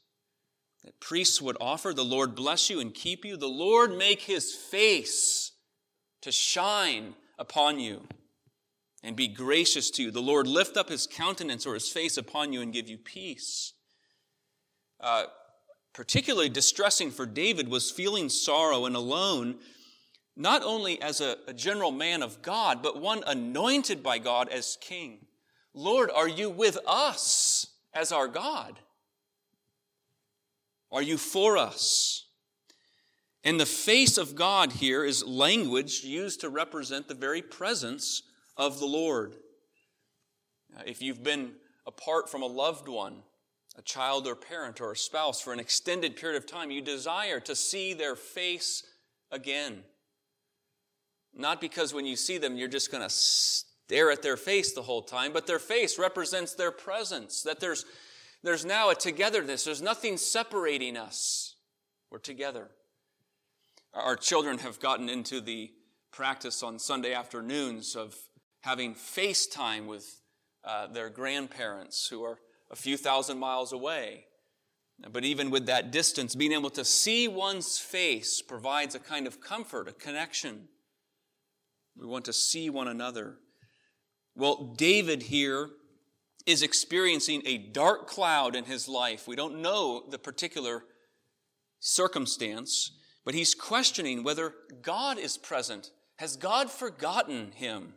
that 0.84 1.00
priests 1.00 1.42
would 1.42 1.58
offer. 1.62 1.94
The 1.94 2.04
Lord 2.04 2.36
bless 2.36 2.70
you 2.70 2.82
and 2.82 2.94
keep 2.94 3.24
you. 3.24 3.38
The 3.38 3.48
Lord 3.48 3.98
make 3.98 4.22
his 4.22 4.54
face 4.54 5.54
to 6.22 6.32
shine 6.32 7.16
upon 7.38 7.80
you 7.80 8.02
and 9.04 9.16
be 9.16 9.28
gracious 9.28 9.90
to 9.92 10.04
you. 10.04 10.12
The 10.12 10.22
Lord 10.22 10.48
lift 10.48 10.78
up 10.78 10.90
his 10.90 11.08
countenance 11.08 11.66
or 11.66 11.74
his 11.74 11.90
face 11.90 12.18
upon 12.18 12.54
you 12.54 12.62
and 12.62 12.74
give 12.74 12.90
you 12.90 12.98
peace. 12.98 13.74
Uh, 15.00 15.26
particularly 15.94 16.50
distressing 16.50 17.12
for 17.12 17.26
David 17.26 17.70
was 17.70 17.92
feeling 17.92 18.30
sorrow 18.30 18.86
and 18.86 18.96
alone, 18.96 19.56
not 20.36 20.64
only 20.64 21.02
as 21.02 21.22
a, 21.22 21.38
a 21.48 21.54
general 21.54 21.92
man 21.92 22.22
of 22.22 22.42
God, 22.42 22.82
but 22.84 23.02
one 23.02 23.24
anointed 23.26 24.04
by 24.04 24.18
God 24.18 24.50
as 24.50 24.78
king. 24.82 25.26
Lord, 25.74 26.10
are 26.12 26.28
you 26.28 26.50
with 26.50 26.78
us 26.86 27.68
as 27.94 28.12
our 28.12 28.28
God? 28.28 28.80
Are 30.92 31.02
you 31.02 31.18
for 31.18 31.58
us? 31.58 32.26
And 33.44 33.60
the 33.60 33.66
face 33.66 34.18
of 34.18 34.36
God 34.36 34.74
here 34.74 35.06
is 35.06 35.26
language 35.26 36.04
used 36.04 36.42
to 36.42 36.50
represent 36.50 37.08
the 37.08 37.14
very 37.14 37.42
presence 37.42 38.24
of 38.60 38.80
the 38.80 38.86
Lord. 38.86 39.38
If 40.86 41.02
you've 41.02 41.24
been 41.24 41.54
apart 41.88 42.30
from 42.30 42.44
a 42.44 42.48
loved 42.48 42.88
one, 42.88 43.24
a 43.78 43.82
child 43.82 44.28
or 44.28 44.36
parent 44.36 44.82
or 44.82 44.92
a 44.92 44.98
spouse 44.98 45.42
for 45.42 45.54
an 45.54 45.60
extended 45.60 46.18
period 46.18 46.38
of 46.38 46.46
time, 46.46 46.70
you 46.70 46.82
desire 46.82 47.40
to 47.40 47.56
see 47.56 47.94
their 47.94 48.16
face 48.16 48.84
again. 49.32 49.84
Not 51.34 51.62
because 51.62 51.94
when 51.94 52.06
you 52.06 52.18
see 52.18 52.38
them, 52.38 52.58
you're 52.58 52.68
just 52.68 52.92
going 52.92 53.04
to 53.04 53.10
stare 53.10 54.12
at 54.12 54.22
their 54.22 54.38
face 54.38 54.74
the 54.74 54.82
whole 54.82 55.04
time, 55.04 55.32
but 55.32 55.48
their 55.48 55.60
face 55.60 55.98
represents 55.98 56.54
their 56.54 56.72
presence, 56.72 57.42
that 57.44 57.60
there's 57.60 57.86
there's 58.42 58.64
now 58.64 58.90
a 58.90 58.96
togetherness. 58.96 59.66
There's 59.66 59.82
nothing 59.82 60.16
separating 60.16 60.96
us. 60.96 61.56
We're 62.10 62.20
together. 62.20 62.70
Our 63.94 64.16
children 64.16 64.60
have 64.60 64.80
gotten 64.80 65.10
into 65.10 65.42
the 65.42 65.74
practice 66.12 66.64
on 66.64 66.80
Sunday 66.80 67.14
afternoons 67.14 67.98
of 67.98 68.16
having 68.62 68.96
FaceTime 68.96 69.88
with 69.88 70.22
uh, 70.64 70.88
their 70.88 71.10
grandparents 71.10 72.08
who 72.08 72.24
are 72.24 72.40
a 72.72 72.76
few 72.76 72.98
thousand 72.98 73.40
miles 73.40 73.72
away. 73.72 74.26
But 75.12 75.24
even 75.24 75.50
with 75.50 75.66
that 75.68 75.92
distance, 75.92 76.36
being 76.36 76.52
able 76.52 76.70
to 76.72 76.84
see 76.84 77.28
one's 77.28 77.78
face 77.78 78.42
provides 78.42 78.96
a 78.96 79.00
kind 79.00 79.28
of 79.28 79.40
comfort, 79.40 79.88
a 79.88 79.94
connection. 79.94 80.68
We 81.98 82.06
want 82.06 82.26
to 82.26 82.34
see 82.34 82.70
one 82.70 82.88
another. 82.88 83.38
Well, 84.36 84.74
David 84.78 85.24
here 85.24 85.70
is 86.46 86.64
experiencing 86.64 87.44
a 87.46 87.58
dark 87.58 88.08
cloud 88.08 88.56
in 88.56 88.66
his 88.66 88.88
life. 88.88 89.28
We 89.28 89.36
don't 89.36 89.62
know 89.62 90.04
the 90.10 90.20
particular 90.20 90.84
circumstance, 91.80 92.92
but 93.24 93.34
he's 93.34 93.56
questioning 93.56 94.24
whether 94.24 94.54
God 94.82 95.18
is 95.18 95.38
present. 95.38 95.92
Has 96.18 96.36
God 96.36 96.70
forgotten 96.70 97.52
him? 97.54 97.94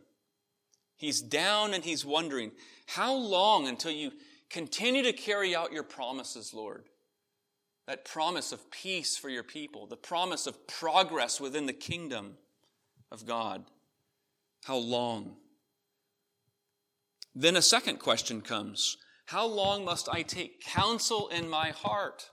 He's 0.95 1.21
down 1.21 1.73
and 1.73 1.83
he's 1.83 2.05
wondering, 2.05 2.51
how 2.85 3.13
long 3.13 3.67
until 3.67 3.91
you 3.91 4.11
continue 4.49 5.03
to 5.03 5.13
carry 5.13 5.55
out 5.55 5.73
your 5.73 5.83
promises, 5.83 6.53
Lord? 6.53 6.85
That 7.87 8.05
promise 8.05 8.51
of 8.51 8.71
peace 8.71 9.17
for 9.17 9.29
your 9.29 9.43
people, 9.43 9.87
the 9.87 9.97
promise 9.97 10.47
of 10.47 10.67
progress 10.67 11.41
within 11.41 11.65
the 11.65 11.73
kingdom 11.73 12.37
of 13.11 13.25
God. 13.25 13.65
How 14.63 14.77
long? 14.77 15.35
Then 17.35 17.55
a 17.55 17.61
second 17.61 17.99
question 17.99 18.41
comes 18.41 18.97
How 19.25 19.45
long 19.45 19.83
must 19.83 20.07
I 20.07 20.21
take 20.21 20.61
counsel 20.61 21.27
in 21.27 21.49
my 21.49 21.71
heart 21.71 22.29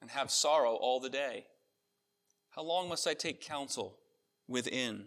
and 0.00 0.10
have 0.10 0.30
sorrow 0.30 0.74
all 0.74 0.98
the 0.98 1.10
day? 1.10 1.46
How 2.50 2.62
long 2.62 2.88
must 2.88 3.06
I 3.06 3.14
take 3.14 3.40
counsel 3.40 3.98
within? 4.48 5.06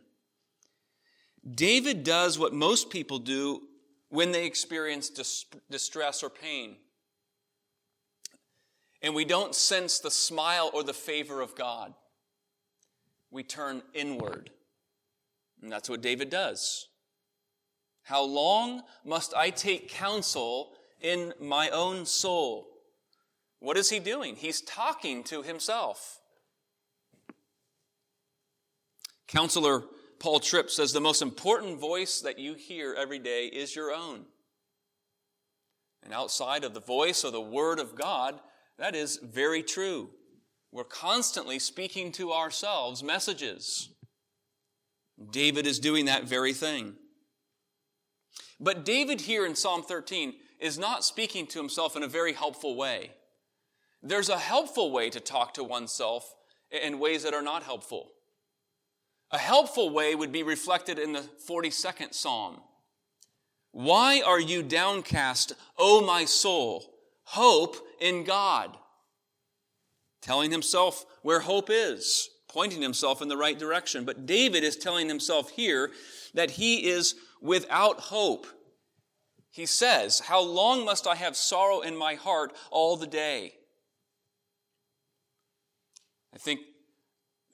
David 1.56 2.04
does 2.04 2.38
what 2.38 2.54
most 2.54 2.90
people 2.90 3.20
do 3.20 3.62
when 4.10 4.32
they 4.32 4.46
experience 4.46 5.10
dis- 5.10 5.46
distress 5.70 6.24
or 6.24 6.30
pain. 6.30 6.78
And 9.02 9.14
we 9.14 9.26
don't 9.26 9.54
sense 9.54 10.00
the 10.00 10.12
smile 10.12 10.72
or 10.74 10.84
the 10.84 10.94
favor 10.94 11.42
of 11.42 11.56
God. 11.56 11.94
We 13.32 13.44
turn 13.44 13.82
inward. 13.94 14.50
And 15.62 15.72
that's 15.72 15.90
what 15.90 16.02
David 16.02 16.30
does. 16.30 16.88
How 18.04 18.24
long 18.24 18.82
must 19.04 19.34
I 19.36 19.50
take 19.50 19.90
counsel 19.90 20.74
in 21.02 21.34
my 21.40 21.70
own 21.70 22.06
soul. 22.06 22.68
What 23.60 23.78
is 23.78 23.90
he 23.90 24.00
doing? 24.00 24.36
He's 24.36 24.62
talking 24.62 25.24
to 25.26 25.42
himself. 25.42 26.20
Counselor 29.28 29.84
Paul 30.20 30.40
Tripp 30.40 30.70
says 30.70 30.94
the 30.94 31.00
most 31.00 31.22
important 31.22 31.80
voice 31.80 32.22
that 32.22 32.40
you 32.40 32.56
hear 32.56 32.96
every 32.98 33.20
day 33.20 33.46
is 33.46 33.76
your 33.76 33.92
own. 33.92 34.26
And 36.04 36.14
outside 36.14 36.64
of 36.64 36.74
the 36.74 36.80
voice 36.80 37.24
or 37.24 37.32
the 37.32 37.42
word 37.42 37.80
of 37.80 37.96
God, 37.96 38.40
that 38.80 38.96
is 38.96 39.20
very 39.22 39.62
true. 39.62 40.10
We're 40.72 40.84
constantly 40.84 41.60
speaking 41.60 42.12
to 42.14 42.34
ourselves 42.34 43.04
messages. 43.04 43.90
David 45.32 45.66
is 45.66 45.80
doing 45.80 46.06
that 46.06 46.26
very 46.26 46.54
thing. 46.54 46.96
But 48.60 48.86
David 48.86 49.22
here 49.22 49.46
in 49.46 49.56
Psalm 49.56 49.84
13 49.84 50.34
is 50.60 50.78
not 50.78 51.06
speaking 51.06 51.46
to 51.48 51.60
himself 51.60 51.96
in 51.96 52.04
a 52.04 52.08
very 52.08 52.34
helpful 52.34 52.76
way. 52.76 53.12
There's 54.02 54.30
a 54.30 54.38
helpful 54.38 54.92
way 54.92 55.10
to 55.10 55.20
talk 55.20 55.54
to 55.56 55.64
oneself 55.64 56.34
in 56.72 57.00
ways 57.00 57.24
that 57.24 57.34
are 57.34 57.42
not 57.42 57.64
helpful. 57.64 58.12
A 59.32 59.38
helpful 59.38 59.90
way 59.90 60.16
would 60.16 60.32
be 60.32 60.44
reflected 60.44 60.98
in 60.98 61.14
the 61.14 61.26
42nd 61.48 62.14
Psalm. 62.14 62.62
Why 63.72 64.22
are 64.26 64.40
you 64.40 64.64
downcast, 64.64 65.54
O 65.78 66.02
my 66.02 66.26
soul? 66.26 66.94
Hope 67.24 67.76
in 68.00 68.24
God. 68.24 68.78
Telling 70.22 70.52
himself 70.52 71.06
where 71.22 71.42
hope 71.42 71.70
is, 71.70 72.30
pointing 72.48 72.82
himself 72.82 73.22
in 73.22 73.28
the 73.28 73.38
right 73.38 73.60
direction. 73.60 74.06
But 74.06 74.26
David 74.26 74.64
is 74.64 74.78
telling 74.78 75.10
himself 75.10 75.52
here 75.52 75.92
that 76.34 76.52
he 76.52 76.88
is 76.88 77.16
without 77.42 78.00
hope. 78.00 78.48
He 79.52 79.66
says, 79.66 80.22
How 80.22 80.42
long 80.42 80.86
must 80.86 81.06
I 81.06 81.16
have 81.16 81.36
sorrow 81.36 81.82
in 81.82 81.98
my 81.98 82.16
heart 82.16 82.54
all 82.72 82.96
the 82.96 83.08
day? 83.08 83.54
I 86.34 86.38
think 86.38 86.62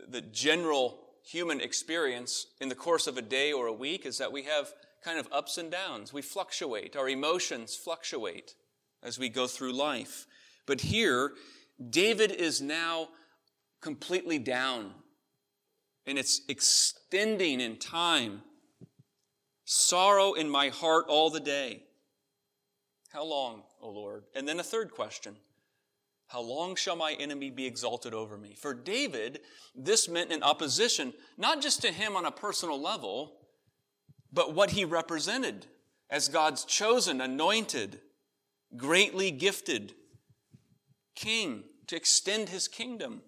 the 0.07 0.21
general 0.21 1.02
human 1.23 1.61
experience 1.61 2.47
in 2.59 2.69
the 2.69 2.75
course 2.75 3.07
of 3.07 3.17
a 3.17 3.21
day 3.21 3.51
or 3.51 3.67
a 3.67 3.73
week 3.73 4.05
is 4.05 4.17
that 4.17 4.31
we 4.31 4.43
have 4.43 4.73
kind 5.03 5.19
of 5.19 5.27
ups 5.31 5.57
and 5.57 5.71
downs. 5.71 6.13
We 6.13 6.21
fluctuate. 6.21 6.95
Our 6.95 7.09
emotions 7.09 7.75
fluctuate 7.75 8.55
as 9.01 9.17
we 9.17 9.29
go 9.29 9.47
through 9.47 9.73
life. 9.73 10.27
But 10.65 10.81
here, 10.81 11.33
David 11.89 12.31
is 12.31 12.61
now 12.61 13.09
completely 13.81 14.39
down 14.39 14.91
and 16.05 16.17
it's 16.17 16.41
extending 16.47 17.61
in 17.61 17.77
time. 17.77 18.41
Sorrow 19.65 20.33
in 20.33 20.49
my 20.49 20.69
heart 20.69 21.05
all 21.07 21.29
the 21.29 21.39
day. 21.39 21.83
How 23.09 23.23
long, 23.23 23.63
O 23.81 23.89
Lord? 23.89 24.25
And 24.35 24.47
then 24.47 24.59
a 24.59 24.63
third 24.63 24.91
question. 24.91 25.35
How 26.33 26.41
long 26.41 26.75
shall 26.75 26.95
my 26.95 27.13
enemy 27.13 27.51
be 27.51 27.67
exalted 27.67 28.15
over 28.15 28.39
me? 28.39 28.55
For 28.55 28.73
David, 28.73 29.41
this 29.75 30.09
meant 30.09 30.31
an 30.31 30.41
opposition, 30.41 31.13
not 31.37 31.61
just 31.61 31.83
to 31.83 31.91
him 31.91 32.15
on 32.15 32.25
a 32.25 32.31
personal 32.31 32.81
level, 32.81 33.35
but 34.31 34.55
what 34.55 34.71
he 34.71 34.83
represented 34.83 35.67
as 36.09 36.29
God's 36.29 36.65
chosen, 36.65 37.21
anointed, 37.21 37.99
greatly 38.75 39.29
gifted 39.29 39.93
king 41.13 41.65
to 41.85 41.95
extend 41.95 42.49
his 42.49 42.67
kingdom. 42.67 43.21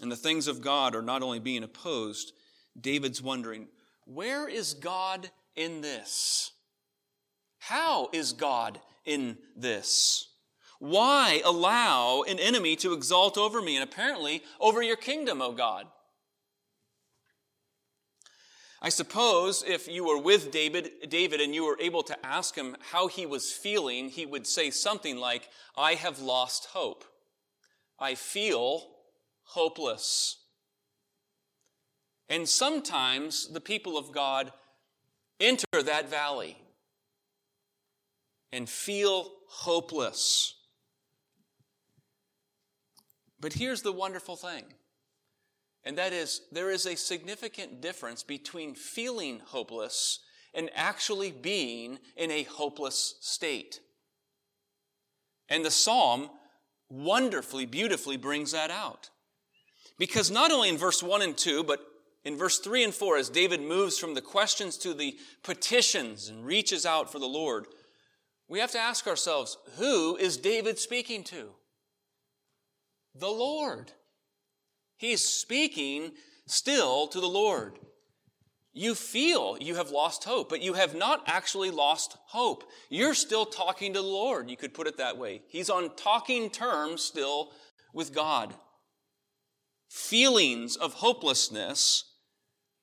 And 0.00 0.12
the 0.12 0.16
things 0.16 0.46
of 0.46 0.62
God 0.62 0.94
are 0.94 1.02
not 1.02 1.24
only 1.24 1.40
being 1.40 1.64
opposed, 1.64 2.32
David's 2.80 3.20
wondering, 3.20 3.66
where 4.04 4.48
is 4.48 4.74
God 4.74 5.32
in 5.56 5.80
this? 5.80 6.52
How 7.58 8.08
is 8.12 8.32
God 8.32 8.80
in 9.04 9.36
this? 9.56 10.26
Why 10.78 11.42
allow 11.44 12.22
an 12.22 12.38
enemy 12.38 12.76
to 12.76 12.92
exalt 12.92 13.36
over 13.36 13.60
me 13.60 13.76
and 13.76 13.82
apparently 13.82 14.42
over 14.60 14.80
your 14.82 14.96
kingdom, 14.96 15.42
O 15.42 15.52
God? 15.52 15.86
I 18.80 18.90
suppose 18.90 19.64
if 19.66 19.88
you 19.88 20.04
were 20.04 20.18
with 20.18 20.52
David, 20.52 21.08
David 21.08 21.40
and 21.40 21.52
you 21.52 21.64
were 21.64 21.78
able 21.80 22.04
to 22.04 22.26
ask 22.26 22.54
him 22.54 22.76
how 22.92 23.08
he 23.08 23.26
was 23.26 23.52
feeling, 23.52 24.08
he 24.08 24.24
would 24.24 24.46
say 24.46 24.70
something 24.70 25.16
like, 25.16 25.48
I 25.76 25.94
have 25.94 26.20
lost 26.20 26.66
hope. 26.66 27.04
I 27.98 28.14
feel 28.14 28.86
hopeless. 29.42 30.36
And 32.28 32.48
sometimes 32.48 33.48
the 33.48 33.60
people 33.60 33.98
of 33.98 34.12
God 34.12 34.52
enter 35.40 35.82
that 35.82 36.08
valley 36.08 36.56
and 38.52 38.68
feel 38.68 39.32
hopeless. 39.48 40.54
But 43.40 43.52
here's 43.52 43.82
the 43.82 43.92
wonderful 43.92 44.36
thing, 44.36 44.64
and 45.84 45.96
that 45.96 46.12
is 46.12 46.42
there 46.50 46.70
is 46.70 46.86
a 46.86 46.96
significant 46.96 47.80
difference 47.80 48.22
between 48.22 48.74
feeling 48.74 49.40
hopeless 49.44 50.20
and 50.54 50.70
actually 50.74 51.30
being 51.30 51.98
in 52.16 52.30
a 52.30 52.42
hopeless 52.42 53.14
state. 53.20 53.80
And 55.48 55.64
the 55.64 55.70
psalm 55.70 56.30
wonderfully, 56.90 57.66
beautifully 57.66 58.16
brings 58.16 58.52
that 58.52 58.70
out. 58.70 59.10
Because 59.98 60.30
not 60.30 60.50
only 60.50 60.68
in 60.68 60.78
verse 60.78 61.02
1 61.02 61.22
and 61.22 61.36
2, 61.36 61.64
but 61.64 61.80
in 62.24 62.36
verse 62.36 62.58
3 62.58 62.84
and 62.84 62.94
4, 62.94 63.16
as 63.16 63.28
David 63.28 63.60
moves 63.60 63.98
from 63.98 64.14
the 64.14 64.20
questions 64.20 64.76
to 64.78 64.94
the 64.94 65.16
petitions 65.42 66.28
and 66.28 66.44
reaches 66.44 66.84
out 66.86 67.10
for 67.10 67.18
the 67.18 67.26
Lord, 67.26 67.66
we 68.48 68.58
have 68.60 68.70
to 68.72 68.78
ask 68.78 69.06
ourselves, 69.06 69.58
who 69.76 70.16
is 70.16 70.36
David 70.36 70.78
speaking 70.78 71.22
to? 71.24 71.50
The 73.18 73.28
Lord. 73.28 73.92
He's 74.96 75.24
speaking 75.24 76.12
still 76.46 77.06
to 77.08 77.20
the 77.20 77.28
Lord. 77.28 77.78
You 78.72 78.94
feel 78.94 79.56
you 79.60 79.74
have 79.74 79.90
lost 79.90 80.24
hope, 80.24 80.48
but 80.48 80.62
you 80.62 80.74
have 80.74 80.94
not 80.94 81.22
actually 81.26 81.70
lost 81.70 82.16
hope. 82.26 82.64
You're 82.90 83.14
still 83.14 83.44
talking 83.44 83.92
to 83.94 84.00
the 84.00 84.06
Lord. 84.06 84.50
You 84.50 84.56
could 84.56 84.74
put 84.74 84.86
it 84.86 84.98
that 84.98 85.18
way. 85.18 85.42
He's 85.48 85.70
on 85.70 85.96
talking 85.96 86.50
terms 86.50 87.02
still 87.02 87.50
with 87.92 88.14
God. 88.14 88.54
Feelings 89.88 90.76
of 90.76 90.94
hopelessness 90.94 92.04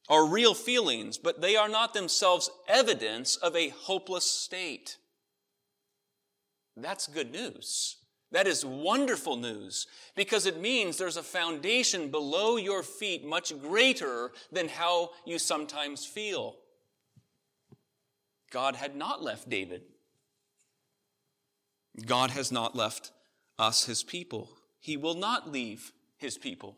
are 0.10 0.28
real 0.28 0.54
feelings, 0.54 1.18
but 1.18 1.42
they 1.42 1.56
are 1.56 1.70
not 1.70 1.94
themselves 1.94 2.50
evidence 2.68 3.36
of 3.38 3.56
a 3.56 3.70
hopeless 3.70 4.30
state. 4.30 4.98
That's 6.76 7.08
good 7.08 7.32
news. 7.32 7.98
That 8.36 8.48
is 8.48 8.66
wonderful 8.66 9.38
news 9.38 9.88
because 10.14 10.46
it 10.46 10.60
means 10.60 10.98
there's 10.98 11.16
a 11.16 11.24
foundation 11.24 12.12
below 12.12 12.58
your 12.58 12.84
feet 12.84 13.26
much 13.26 13.58
greater 13.62 14.34
than 14.52 14.68
how 14.68 15.12
you 15.26 15.40
sometimes 15.40 16.06
feel. 16.06 16.58
God 18.52 18.76
had 18.76 18.94
not 18.94 19.24
left 19.24 19.48
David. 19.48 19.84
God 22.06 22.32
has 22.32 22.52
not 22.52 22.76
left 22.76 23.14
us, 23.58 23.86
his 23.86 24.04
people. 24.04 24.50
He 24.82 24.98
will 24.98 25.16
not 25.16 25.50
leave 25.50 25.94
his 26.18 26.38
people. 26.38 26.76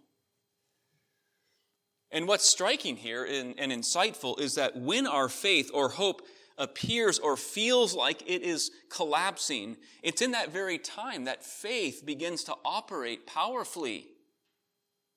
And 2.11 2.27
what's 2.27 2.47
striking 2.47 2.97
here 2.97 3.25
and, 3.25 3.55
insightful 3.57 4.39
is 4.39 4.53
that 4.55 4.77
when 4.77 5.07
our 5.07 5.27
faith 5.27 5.71
or 5.73 5.89
hope 5.89 6.21
appears 6.57 7.19
or 7.19 7.37
feels 7.37 7.93
like 7.93 8.23
it 8.25 8.41
is 8.41 8.71
collapsing, 8.89 9.77
it's 10.01 10.21
in 10.21 10.31
that 10.31 10.51
very 10.51 10.77
time 10.77 11.25
that 11.25 11.43
faith 11.43 12.03
begins 12.05 12.43
to 12.45 12.55
operate 12.65 13.27
powerfully. 13.27 14.07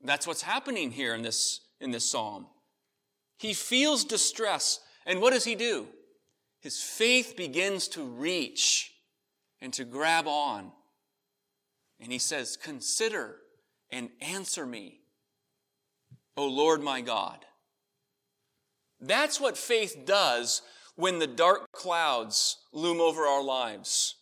That's 0.02 0.26
what's 0.26 0.42
happening 0.42 0.90
here 0.90 1.14
in 1.14 1.22
this, 1.22 1.60
in 1.80 1.90
this 1.90 2.10
psalm. 2.10 2.46
He 3.38 3.54
feels 3.54 4.04
distress, 4.04 4.80
and 5.06 5.20
what 5.20 5.32
does 5.32 5.44
he 5.44 5.54
do? 5.54 5.88
His 6.60 6.82
faith 6.82 7.34
begins 7.36 7.88
to 7.88 8.04
reach 8.04 8.92
and 9.60 9.72
to 9.72 9.84
grab 9.84 10.26
on. 10.26 10.72
And 12.00 12.12
he 12.12 12.18
says, 12.18 12.56
Consider 12.56 13.36
and 13.90 14.10
answer 14.20 14.66
me, 14.66 15.00
O 16.36 16.46
Lord 16.46 16.82
my 16.82 17.00
God. 17.00 17.44
That's 19.00 19.40
what 19.40 19.56
faith 19.56 20.02
does 20.04 20.60
when 20.96 21.18
the 21.18 21.26
dark 21.26 21.70
clouds 21.72 22.58
loom 22.72 23.00
over 23.00 23.22
our 23.22 23.42
lives. 23.42 24.16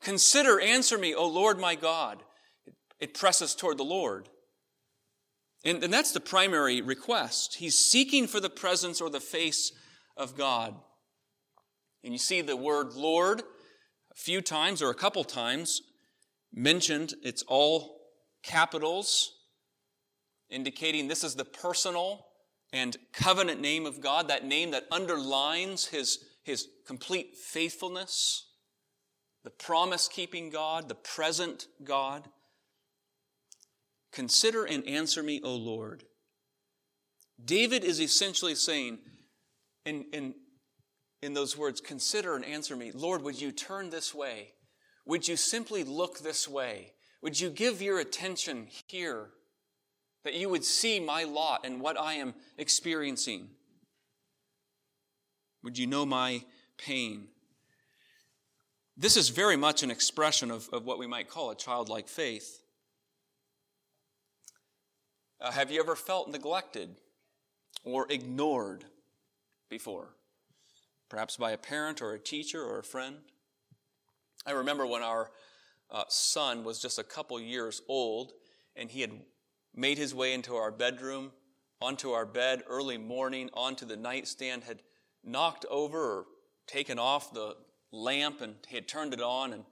Consider, 0.00 0.60
answer 0.60 0.98
me, 0.98 1.14
O 1.14 1.26
Lord 1.26 1.58
my 1.58 1.74
God. 1.74 2.22
It 2.98 3.14
presses 3.14 3.54
toward 3.54 3.78
the 3.78 3.84
Lord. 3.84 4.28
And, 5.64 5.84
and 5.84 5.92
that's 5.92 6.12
the 6.12 6.20
primary 6.20 6.80
request. 6.80 7.56
He's 7.56 7.76
seeking 7.76 8.26
for 8.26 8.40
the 8.40 8.50
presence 8.50 9.00
or 9.00 9.10
the 9.10 9.20
face 9.20 9.72
of 10.16 10.36
God. 10.36 10.74
And 12.02 12.12
you 12.12 12.18
see 12.18 12.40
the 12.40 12.56
word 12.56 12.94
Lord 12.94 13.40
a 13.40 14.14
few 14.14 14.40
times 14.40 14.80
or 14.80 14.90
a 14.90 14.94
couple 14.94 15.22
times 15.22 15.82
mentioned. 16.52 17.14
It's 17.22 17.44
all 17.46 18.00
capitals, 18.42 19.34
indicating 20.48 21.08
this 21.08 21.24
is 21.24 21.34
the 21.34 21.44
personal 21.44 22.26
and 22.72 22.96
covenant 23.12 23.60
name 23.60 23.86
of 23.86 24.00
God, 24.00 24.28
that 24.28 24.44
name 24.44 24.70
that 24.70 24.86
underlines 24.90 25.86
his 25.86 26.18
his 26.42 26.68
complete 26.86 27.36
faithfulness, 27.36 28.48
the 29.44 29.50
promise 29.50 30.08
keeping 30.08 30.50
God, 30.50 30.88
the 30.88 30.94
present 30.94 31.66
God. 31.84 32.28
Consider 34.12 34.64
and 34.64 34.86
answer 34.86 35.22
me, 35.22 35.40
O 35.44 35.54
Lord. 35.54 36.04
David 37.42 37.84
is 37.84 38.00
essentially 38.00 38.54
saying, 38.54 38.98
in, 39.86 40.04
in, 40.12 40.34
in 41.22 41.32
those 41.32 41.56
words, 41.56 41.80
consider 41.80 42.34
and 42.34 42.44
answer 42.44 42.76
me, 42.76 42.90
Lord, 42.92 43.22
would 43.22 43.40
you 43.40 43.52
turn 43.52 43.90
this 43.90 44.14
way? 44.14 44.54
Would 45.06 45.28
you 45.28 45.36
simply 45.36 45.84
look 45.84 46.18
this 46.18 46.48
way? 46.48 46.92
Would 47.22 47.40
you 47.40 47.50
give 47.50 47.80
your 47.80 48.00
attention 48.00 48.66
here? 48.88 49.30
That 50.24 50.34
you 50.34 50.48
would 50.48 50.64
see 50.64 51.00
my 51.00 51.24
lot 51.24 51.64
and 51.64 51.80
what 51.80 51.98
I 51.98 52.14
am 52.14 52.34
experiencing? 52.58 53.48
Would 55.62 55.78
you 55.78 55.86
know 55.86 56.04
my 56.04 56.44
pain? 56.76 57.28
This 58.96 59.16
is 59.16 59.30
very 59.30 59.56
much 59.56 59.82
an 59.82 59.90
expression 59.90 60.50
of, 60.50 60.68
of 60.72 60.84
what 60.84 60.98
we 60.98 61.06
might 61.06 61.28
call 61.28 61.50
a 61.50 61.56
childlike 61.56 62.08
faith. 62.08 62.62
Uh, 65.40 65.50
have 65.50 65.70
you 65.70 65.80
ever 65.80 65.96
felt 65.96 66.28
neglected 66.28 66.96
or 67.82 68.06
ignored 68.10 68.84
before? 69.70 70.10
Perhaps 71.08 71.38
by 71.38 71.52
a 71.52 71.56
parent 71.56 72.02
or 72.02 72.12
a 72.12 72.18
teacher 72.18 72.62
or 72.62 72.78
a 72.78 72.84
friend? 72.84 73.16
I 74.44 74.52
remember 74.52 74.86
when 74.86 75.02
our 75.02 75.30
uh, 75.90 76.04
son 76.08 76.62
was 76.62 76.78
just 76.78 76.98
a 76.98 77.04
couple 77.04 77.40
years 77.40 77.80
old 77.88 78.32
and 78.76 78.90
he 78.90 79.00
had 79.00 79.12
made 79.74 79.98
his 79.98 80.14
way 80.14 80.32
into 80.32 80.56
our 80.56 80.70
bedroom, 80.70 81.32
onto 81.80 82.10
our 82.10 82.26
bed 82.26 82.62
early 82.68 82.98
morning, 82.98 83.50
onto 83.54 83.86
the 83.86 83.96
nightstand, 83.96 84.64
had 84.64 84.82
knocked 85.24 85.64
over 85.70 86.18
or 86.18 86.26
taken 86.66 86.98
off 86.98 87.32
the 87.32 87.56
lamp 87.92 88.40
and 88.40 88.54
he 88.68 88.76
had 88.76 88.86
turned 88.86 89.12
it 89.12 89.20
on 89.20 89.52
and, 89.52 89.64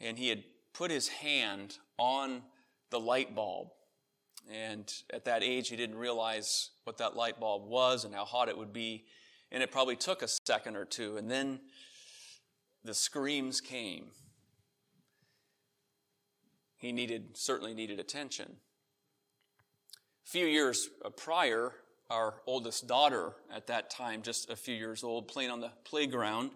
and 0.00 0.18
he 0.18 0.28
had 0.28 0.44
put 0.72 0.90
his 0.90 1.08
hand 1.08 1.78
on 1.98 2.42
the 2.90 3.00
light 3.00 3.34
bulb. 3.34 3.68
And 4.50 4.92
at 5.12 5.24
that 5.26 5.42
age, 5.42 5.68
he 5.68 5.76
didn't 5.76 5.96
realize 5.96 6.70
what 6.84 6.98
that 6.98 7.16
light 7.16 7.38
bulb 7.38 7.66
was 7.66 8.04
and 8.04 8.14
how 8.14 8.24
hot 8.24 8.48
it 8.48 8.58
would 8.58 8.72
be. 8.72 9.04
And 9.50 9.62
it 9.62 9.70
probably 9.70 9.96
took 9.96 10.22
a 10.22 10.28
second 10.28 10.76
or 10.76 10.84
two. 10.84 11.16
And 11.16 11.30
then 11.30 11.60
the 12.84 12.94
screams 12.94 13.60
came. 13.60 14.06
He 16.76 16.90
needed, 16.90 17.36
certainly 17.36 17.74
needed 17.74 18.00
attention. 18.00 18.56
A 20.26 20.28
few 20.28 20.46
years 20.46 20.88
prior, 21.16 21.72
our 22.10 22.34
oldest 22.46 22.86
daughter 22.86 23.32
at 23.52 23.66
that 23.66 23.90
time, 23.90 24.22
just 24.22 24.50
a 24.50 24.56
few 24.56 24.74
years 24.74 25.02
old, 25.02 25.28
playing 25.28 25.50
on 25.50 25.60
the 25.60 25.70
playground, 25.84 26.50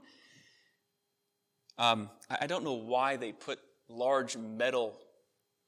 um, 1.79 2.09
I 2.31 2.47
don't 2.47 2.65
know 2.65 2.73
why 2.75 3.17
they 3.17 3.33
put 3.33 3.59
large 3.89 4.37
metal 4.37 4.99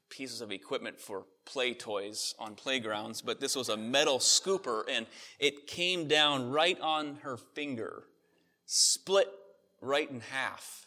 pieces 0.09 0.41
of 0.41 0.51
equipment 0.51 0.99
for 0.99 1.25
play 1.45 1.75
toys 1.75 2.35
on 2.39 2.55
playgrounds, 2.55 3.21
but 3.21 3.41
this 3.41 3.55
was 3.55 3.69
a 3.69 3.77
metal 3.77 4.19
scooper 4.19 4.85
and 4.89 5.07
it 5.39 5.67
came 5.67 6.09
down 6.09 6.51
right 6.51 6.81
on 6.81 7.17
her 7.23 7.37
finger, 7.37 8.05
split 8.65 9.29
right 9.81 10.11
in 10.11 10.21
half. 10.21 10.87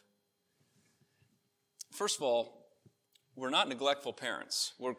First 1.92 2.18
of 2.18 2.24
all, 2.24 2.68
we're 3.36 3.50
not 3.50 3.70
neglectful 3.70 4.14
parents. 4.14 4.74
We're, 4.80 4.96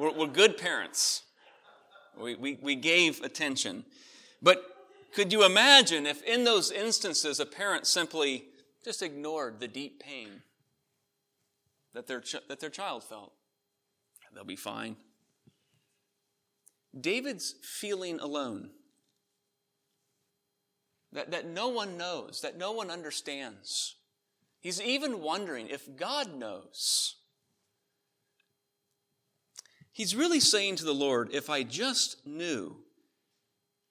we're, 0.00 0.12
we're 0.12 0.26
good 0.26 0.56
parents. 0.56 1.22
We, 2.18 2.34
we, 2.34 2.58
we 2.60 2.74
gave 2.74 3.22
attention. 3.22 3.84
But 4.42 4.64
could 5.14 5.32
you 5.32 5.44
imagine 5.44 6.06
if 6.06 6.22
in 6.22 6.44
those 6.44 6.70
instances 6.70 7.38
a 7.38 7.46
parent 7.46 7.86
simply 7.86 8.46
just 8.84 9.02
ignored 9.02 9.60
the 9.60 9.68
deep 9.68 10.00
pain 10.00 10.42
that 11.94 12.06
their, 12.06 12.20
ch- 12.20 12.46
that 12.48 12.60
their 12.60 12.70
child 12.70 13.04
felt. 13.04 13.32
They'll 14.34 14.44
be 14.44 14.56
fine. 14.56 14.96
David's 16.98 17.54
feeling 17.62 18.20
alone. 18.20 18.70
That, 21.12 21.32
that 21.32 21.46
no 21.48 21.68
one 21.68 21.96
knows, 21.96 22.40
that 22.42 22.56
no 22.56 22.70
one 22.70 22.90
understands. 22.90 23.96
He's 24.60 24.80
even 24.80 25.20
wondering 25.20 25.66
if 25.68 25.96
God 25.96 26.34
knows. 26.34 27.16
He's 29.92 30.16
really 30.16 30.40
saying 30.40 30.76
to 30.76 30.84
the 30.84 30.94
Lord, 30.94 31.30
if 31.32 31.50
I 31.50 31.62
just 31.62 32.26
knew, 32.26 32.76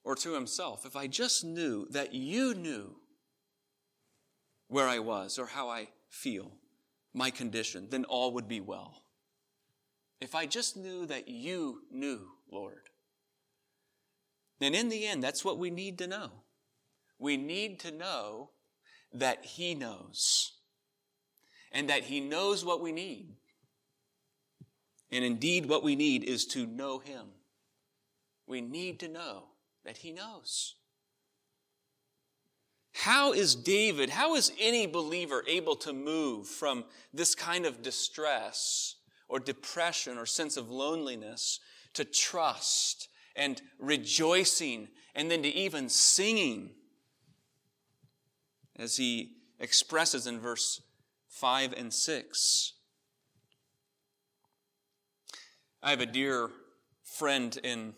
or 0.04 0.16
to 0.16 0.34
himself, 0.34 0.86
if 0.86 0.96
I 0.96 1.08
just 1.08 1.44
knew 1.44 1.88
that 1.92 2.14
you 2.14 2.54
knew 2.54 2.96
where 4.68 4.88
I 4.88 5.00
was 5.00 5.38
or 5.38 5.48
how 5.48 5.70
I 5.70 5.90
feel, 6.10 6.52
my 7.14 7.30
condition, 7.30 7.88
then 7.90 8.06
all 8.06 8.34
would 8.34 8.48
be 8.48 8.62
well. 8.62 9.04
If 10.22 10.36
I 10.36 10.46
just 10.46 10.78
knew 10.78 11.06
that 11.06 11.28
you 11.28 11.82
knew, 11.92 12.30
Lord. 12.52 12.90
And 14.62 14.76
in 14.76 14.90
the 14.90 15.06
end, 15.08 15.24
that's 15.24 15.46
what 15.46 15.58
we 15.58 15.70
need 15.70 15.98
to 16.00 16.08
know. 16.08 16.32
We 17.18 17.38
need 17.38 17.80
to 17.82 17.92
know 17.92 18.52
that 19.14 19.44
He 19.44 19.76
knows 19.76 20.54
and 21.72 21.90
that 21.90 22.04
He 22.04 22.20
knows 22.20 22.66
what 22.66 22.82
we 22.82 22.92
need. 22.92 23.36
And 25.12 25.26
indeed, 25.26 25.68
what 25.68 25.84
we 25.84 25.96
need 25.96 26.24
is 26.24 26.46
to 26.48 26.66
know 26.66 27.00
Him. 27.00 27.28
We 28.48 28.62
need 28.62 29.00
to 29.00 29.08
know 29.08 29.46
that 29.86 29.98
He 29.98 30.12
knows. 30.12 30.76
How 32.94 33.32
is 33.32 33.56
David, 33.56 34.10
how 34.10 34.36
is 34.36 34.52
any 34.60 34.86
believer 34.86 35.44
able 35.48 35.76
to 35.78 35.94
move 35.94 36.48
from 36.48 36.84
this 37.14 37.34
kind 37.34 37.66
of 37.66 37.82
distress 37.82 38.96
or 39.30 39.40
depression 39.40 40.18
or 40.18 40.26
sense 40.26 40.58
of 40.58 40.70
loneliness 40.70 41.60
to 41.94 42.04
trust 42.04 43.08
and 43.36 43.62
rejoicing 43.78 44.90
and 45.16 45.32
then 45.32 45.44
to 45.44 45.50
even 45.50 45.88
singing? 45.88 46.72
As 48.76 48.98
he 48.98 49.38
expresses 49.60 50.28
in 50.28 50.40
verse 50.40 50.82
5 51.30 51.74
and 51.74 51.94
6. 51.94 52.74
I 55.82 55.92
have 55.92 56.02
a 56.02 56.06
dear 56.06 56.50
friend 57.06 57.58
in 57.64 57.94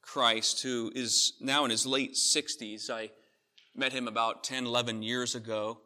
Christ 0.00 0.62
who 0.62 0.90
is 0.94 1.34
now 1.40 1.66
in 1.66 1.70
his 1.70 1.84
late 1.84 2.14
60s. 2.14 2.88
I 2.88 3.10
met 3.76 3.92
him 3.92 4.08
about 4.08 4.44
10, 4.44 4.64
11 4.64 5.02
years 5.02 5.34
ago. 5.34 5.80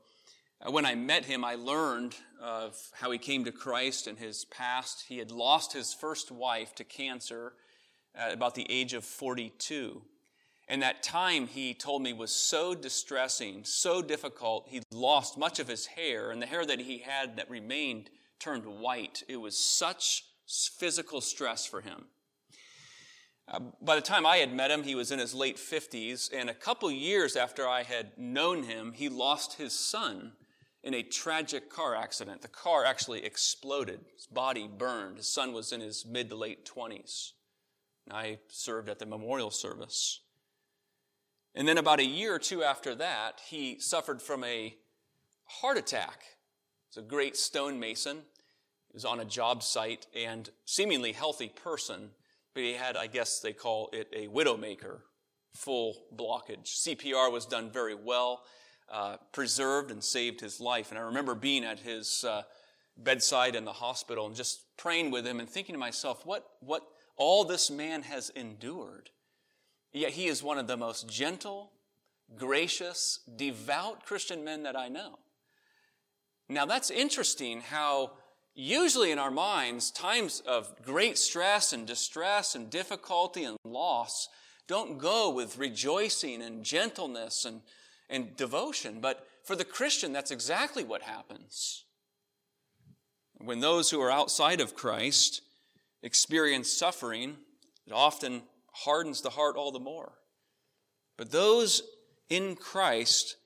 Uh, 0.61 0.71
when 0.71 0.87
I 0.87 0.95
met 0.95 1.25
him, 1.25 1.45
I 1.45 1.57
learned 1.57 2.15
of 2.41 2.79
how 2.93 3.11
he 3.11 3.19
came 3.19 3.45
to 3.45 3.51
Christ 3.51 4.07
and 4.07 4.21
his 4.21 4.45
past. 4.45 5.07
He 5.09 5.19
had 5.19 5.33
lost 5.33 5.73
his 5.73 5.93
first 5.93 6.31
wife 6.31 6.77
to 6.77 6.85
cancer 6.85 7.55
at 8.15 8.33
about 8.33 8.55
the 8.55 8.71
age 8.71 8.95
of 8.95 9.05
42. 9.05 10.01
And 10.69 10.81
that 10.83 11.03
time, 11.03 11.49
he 11.49 11.75
told 11.75 12.03
me, 12.03 12.13
was 12.13 12.31
so 12.31 12.73
distressing, 12.73 13.65
so 13.65 14.01
difficult. 14.01 14.69
He 14.69 14.81
lost 14.93 15.37
much 15.37 15.59
of 15.59 15.67
his 15.67 15.87
hair, 15.87 16.31
and 16.31 16.41
the 16.41 16.47
hair 16.47 16.65
that 16.65 16.79
he 16.79 16.99
had 16.99 17.37
that 17.39 17.51
remained 17.51 18.11
turned 18.39 18.65
white. 18.65 19.25
It 19.27 19.39
was 19.39 19.59
such 19.59 20.23
physical 20.47 21.21
stress 21.21 21.67
for 21.67 21.81
him. 21.81 22.07
Uh, 23.49 23.61
by 23.81 23.97
the 23.97 24.03
time 24.03 24.25
I 24.25 24.37
had 24.37 24.53
met 24.53 24.71
him, 24.71 24.83
he 24.83 24.95
was 24.95 25.11
in 25.11 25.19
his 25.19 25.35
late 25.35 25.57
50s, 25.57 26.31
and 26.33 26.49
a 26.49 26.55
couple 26.55 26.91
years 26.91 27.37
after 27.37 27.67
I 27.67 27.83
had 27.83 28.17
known 28.17 28.63
him, 28.63 28.93
he 28.95 29.09
lost 29.09 29.55
his 29.55 29.73
son 29.73 30.33
in 30.83 30.95
a 30.95 31.03
tragic 31.03 31.71
car 31.71 31.95
accident. 31.95 32.43
The 32.43 32.49
car 32.49 32.85
actually 32.85 33.25
exploded, 33.25 34.01
his 34.15 34.27
body 34.27 34.69
burned. 34.69 35.19
His 35.19 35.29
son 35.29 35.53
was 35.53 35.73
in 35.73 35.81
his 35.81 36.05
mid 36.07 36.29
to 36.31 36.37
late 36.37 36.65
20s. 36.65 37.33
I 38.11 38.39
served 38.49 38.89
at 38.89 38.99
the 38.99 39.07
memorial 39.07 39.51
service. 39.51 40.21
And 41.55 41.69
then 41.69 41.79
about 41.79 42.01
a 42.01 42.05
year 42.05 42.35
or 42.35 42.39
two 42.39 42.63
after 42.63 42.95
that, 42.97 43.41
he 43.49 43.79
suffered 43.79 44.23
from 44.23 44.43
a 44.45 44.75
heart 45.45 45.77
attack. 45.77 46.23
He's 46.89 47.03
a 47.03 47.07
great 47.07 47.37
stonemason. 47.37 48.23
Was 48.93 49.05
on 49.05 49.21
a 49.21 49.25
job 49.25 49.63
site 49.63 50.07
and 50.15 50.51
seemingly 50.65 51.13
healthy 51.13 51.49
person 51.49 52.11
but 52.55 52.63
he 52.63 52.75
had, 52.75 52.97
I 52.97 53.07
guess 53.07 53.41
they 53.41 53.53
call 53.53 53.89
it 53.93 54.09
a 54.13 54.29
widowmaker, 54.29 55.01
full 55.55 56.05
blockage. 56.15 56.67
CPR 56.67 57.33
was 57.33 57.47
done 57.47 57.71
very 57.71 57.95
well, 57.95 58.43
uh, 58.91 59.17
preserved 59.33 59.91
and 59.91 60.05
saved 60.05 60.41
his 60.41 60.61
life. 60.61 60.91
And 60.91 60.99
I 60.99 61.03
remember 61.03 61.35
being 61.35 61.65
at 61.65 61.81
his 61.81 62.25
uh, 62.25 62.43
bedside 62.97 63.55
in 63.55 63.65
the 63.65 63.73
hospital 63.73 64.27
and 64.27 64.37
just 64.37 64.77
praying 64.77 65.11
with 65.11 65.27
him 65.27 65.41
and 65.41 65.49
thinking 65.49 65.75
to 65.75 65.79
myself, 65.79 66.27
what, 66.27 66.47
what 66.61 66.83
all 67.17 67.45
this 67.45 67.71
man 67.71 68.03
has 68.03 68.31
endured. 68.31 69.11
Yet 69.93 70.13
he 70.13 70.27
is 70.27 70.43
one 70.43 70.59
of 70.59 70.67
the 70.67 70.77
most 70.77 71.09
gentle, 71.09 71.73
gracious, 72.37 73.21
devout 73.35 74.05
Christian 74.05 74.45
men 74.45 74.63
that 74.65 74.77
I 74.77 74.89
know. 74.89 75.19
Now 76.49 76.67
that's 76.67 76.91
interesting 76.91 77.63
how 77.63 78.13
usually 78.55 79.11
in 79.11 79.19
our 79.19 79.31
minds, 79.31 79.91
times 79.91 80.43
of 80.47 80.75
great 80.83 81.19
stress 81.19 81.73
and 81.73 81.87
distress 81.87 82.55
and 82.55 82.71
difficulty 82.71 83.45
and 83.45 83.57
loss 83.65 84.29
don't 84.69 84.99
go 84.99 85.31
with 85.31 85.59
rejoicing 85.59 86.43
and 86.43 86.65
gentleness 86.65 87.45
and, 87.45 87.63
and 88.09 88.37
devotion. 88.37 89.01
But 89.01 89.27
for 89.45 89.57
the 89.57 89.65
Christian, 89.65 90.13
that's 90.13 90.31
exactly 90.31 90.85
what 90.85 91.03
happens. 91.03 91.85
When 93.39 93.61
those 93.61 93.91
who 93.91 94.01
are 94.01 94.11
outside 94.11 94.61
of 94.61 94.75
Christ 94.75 95.43
experience 96.03 96.73
suffering, 96.73 97.37
it 97.87 97.93
often 97.93 98.43
hardens 98.73 99.21
the 99.21 99.31
heart 99.31 99.57
all 99.57 99.73
the 99.73 99.81
more. 99.81 100.13
But 101.17 101.31
those 101.31 101.83
in 102.31 102.57
Christ, 102.57 103.37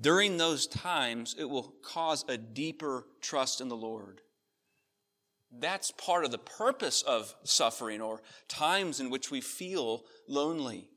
during 0.00 0.36
those 0.36 0.66
times, 0.66 1.34
it 1.38 1.48
will 1.48 1.74
cause 1.82 2.24
a 2.28 2.36
deeper 2.36 3.06
trust 3.20 3.60
in 3.60 3.68
the 3.68 3.76
Lord. 3.76 4.20
That's 5.58 5.90
part 5.92 6.24
of 6.24 6.30
the 6.30 6.38
purpose 6.38 7.02
of 7.02 7.34
suffering 7.44 8.00
or 8.00 8.22
times 8.48 9.00
in 9.00 9.10
which 9.10 9.30
we 9.30 9.40
feel 9.40 10.04
lonely. 10.28 10.88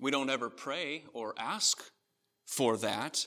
We 0.00 0.10
don't 0.10 0.30
ever 0.30 0.50
pray 0.50 1.04
or 1.12 1.34
ask 1.38 1.82
for 2.46 2.76
that, 2.78 3.26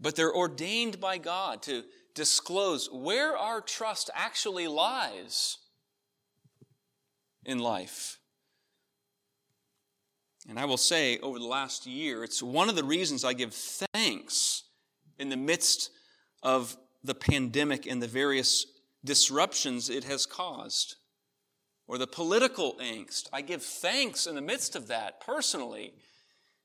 but 0.00 0.16
they're 0.16 0.34
ordained 0.34 1.00
by 1.00 1.18
God 1.18 1.62
to 1.62 1.84
disclose 2.14 2.88
where 2.90 3.36
our 3.36 3.60
trust 3.60 4.10
actually 4.14 4.66
lies 4.68 5.58
in 7.44 7.58
life. 7.58 8.18
And 10.48 10.58
I 10.58 10.64
will 10.64 10.76
say, 10.76 11.18
over 11.18 11.38
the 11.38 11.46
last 11.46 11.86
year, 11.86 12.22
it's 12.22 12.42
one 12.42 12.68
of 12.68 12.76
the 12.76 12.84
reasons 12.84 13.24
I 13.24 13.32
give 13.32 13.52
thanks 13.52 14.62
in 15.18 15.28
the 15.28 15.36
midst 15.36 15.90
of 16.42 16.76
the 17.06 17.14
pandemic 17.14 17.86
and 17.86 18.02
the 18.02 18.08
various 18.08 18.66
disruptions 19.04 19.88
it 19.88 20.04
has 20.04 20.26
caused, 20.26 20.96
or 21.86 21.98
the 21.98 22.06
political 22.06 22.74
angst. 22.80 23.28
I 23.32 23.42
give 23.42 23.62
thanks 23.62 24.26
in 24.26 24.34
the 24.34 24.40
midst 24.40 24.76
of 24.76 24.88
that 24.88 25.20
personally, 25.20 25.94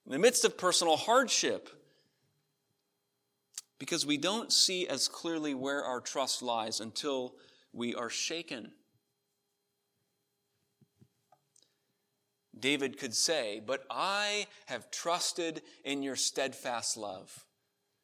in 0.06 0.12
the 0.12 0.20
midst 0.20 0.44
of 0.44 0.58
personal 0.58 0.98
hardship, 0.98 1.70
because 3.80 4.06
we 4.06 4.18
don't 4.18 4.52
see 4.52 4.88
as 4.88 5.08
clearly 5.08 5.54
where 5.54 5.84
our 5.84 6.02
trust 6.02 6.42
lies 6.42 6.80
until 6.80 7.36
we 7.74 7.96
are 7.96 8.10
shaken. 8.10 8.72
David 12.60 13.00
could 13.00 13.16
say, 13.16 13.62
But 13.66 13.86
I 13.90 14.48
have 14.68 14.92
trusted 14.92 15.62
in 15.84 16.04
your 16.04 16.16
steadfast 16.16 16.98
love 16.98 17.46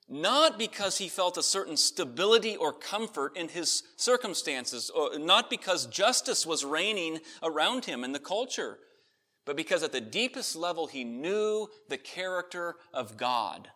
not 0.09 0.57
because 0.57 0.97
he 0.97 1.09
felt 1.09 1.37
a 1.37 1.43
certain 1.43 1.75
stability 1.75 2.55
or 2.55 2.71
comfort 2.71 3.35
in 3.35 3.49
his 3.49 3.83
circumstances, 3.97 4.89
or 4.89 5.19
not 5.19 5.49
because 5.49 5.85
justice 5.87 6.45
was 6.45 6.63
reigning 6.63 7.19
around 7.43 7.85
him 7.85 8.03
in 8.03 8.13
the 8.13 8.19
culture, 8.19 8.79
but 9.45 9.57
because 9.57 9.83
at 9.83 9.91
the 9.91 10.01
deepest 10.01 10.55
level 10.55 10.87
he 10.87 11.03
knew 11.03 11.67
the 11.89 11.97
character 11.97 12.75
of 12.93 13.17
God. 13.17 13.69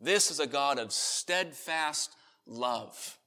This 0.00 0.30
is 0.30 0.40
a 0.40 0.46
God 0.46 0.78
of 0.78 0.92
steadfast 0.92 2.14
love. 2.46 3.18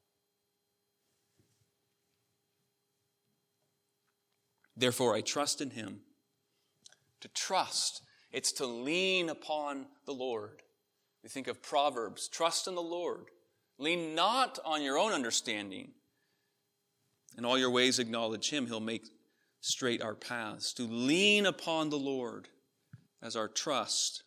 Therefore, 4.76 5.16
I 5.16 5.22
trust 5.22 5.62
in 5.62 5.72
him. 5.72 6.02
To 7.22 7.28
trust, 7.30 8.02
it's 8.32 8.54
to 8.54 8.66
lean 8.66 9.30
upon 9.30 9.88
the 10.06 10.14
Lord. 10.14 10.62
We 11.24 11.30
think 11.30 11.48
of 11.48 11.62
Proverbs 11.62 12.28
trust 12.28 12.68
in 12.68 12.76
the 12.76 12.82
Lord, 12.82 13.26
lean 13.78 14.16
not 14.16 14.60
on 14.64 14.82
your 14.82 14.98
own 14.98 15.12
understanding. 15.12 15.92
In 17.38 17.46
all 17.46 17.58
your 17.58 17.72
ways, 17.72 18.00
acknowledge 18.00 18.50
Him. 18.50 18.68
He'll 18.68 18.80
make 18.80 19.06
straight 19.62 20.02
our 20.02 20.16
paths. 20.16 20.74
To 20.74 20.84
lean 20.84 21.46
upon 21.46 21.90
the 21.90 21.98
Lord 21.98 22.50
as 23.22 23.36
our 23.36 23.48
trust. 23.48 24.24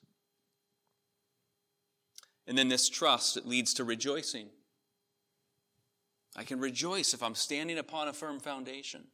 And 2.47 2.57
then 2.57 2.69
this 2.69 2.89
trust, 2.89 3.37
it 3.37 3.47
leads 3.47 3.75
to 3.75 3.85
rejoicing. 3.85 4.49
I 6.37 6.45
can 6.45 6.61
rejoice 6.61 7.15
if 7.15 7.23
I'm 7.23 7.35
standing 7.35 7.79
upon 7.79 8.09
a 8.09 8.13
firm 8.13 8.41
foundation. 8.41 9.05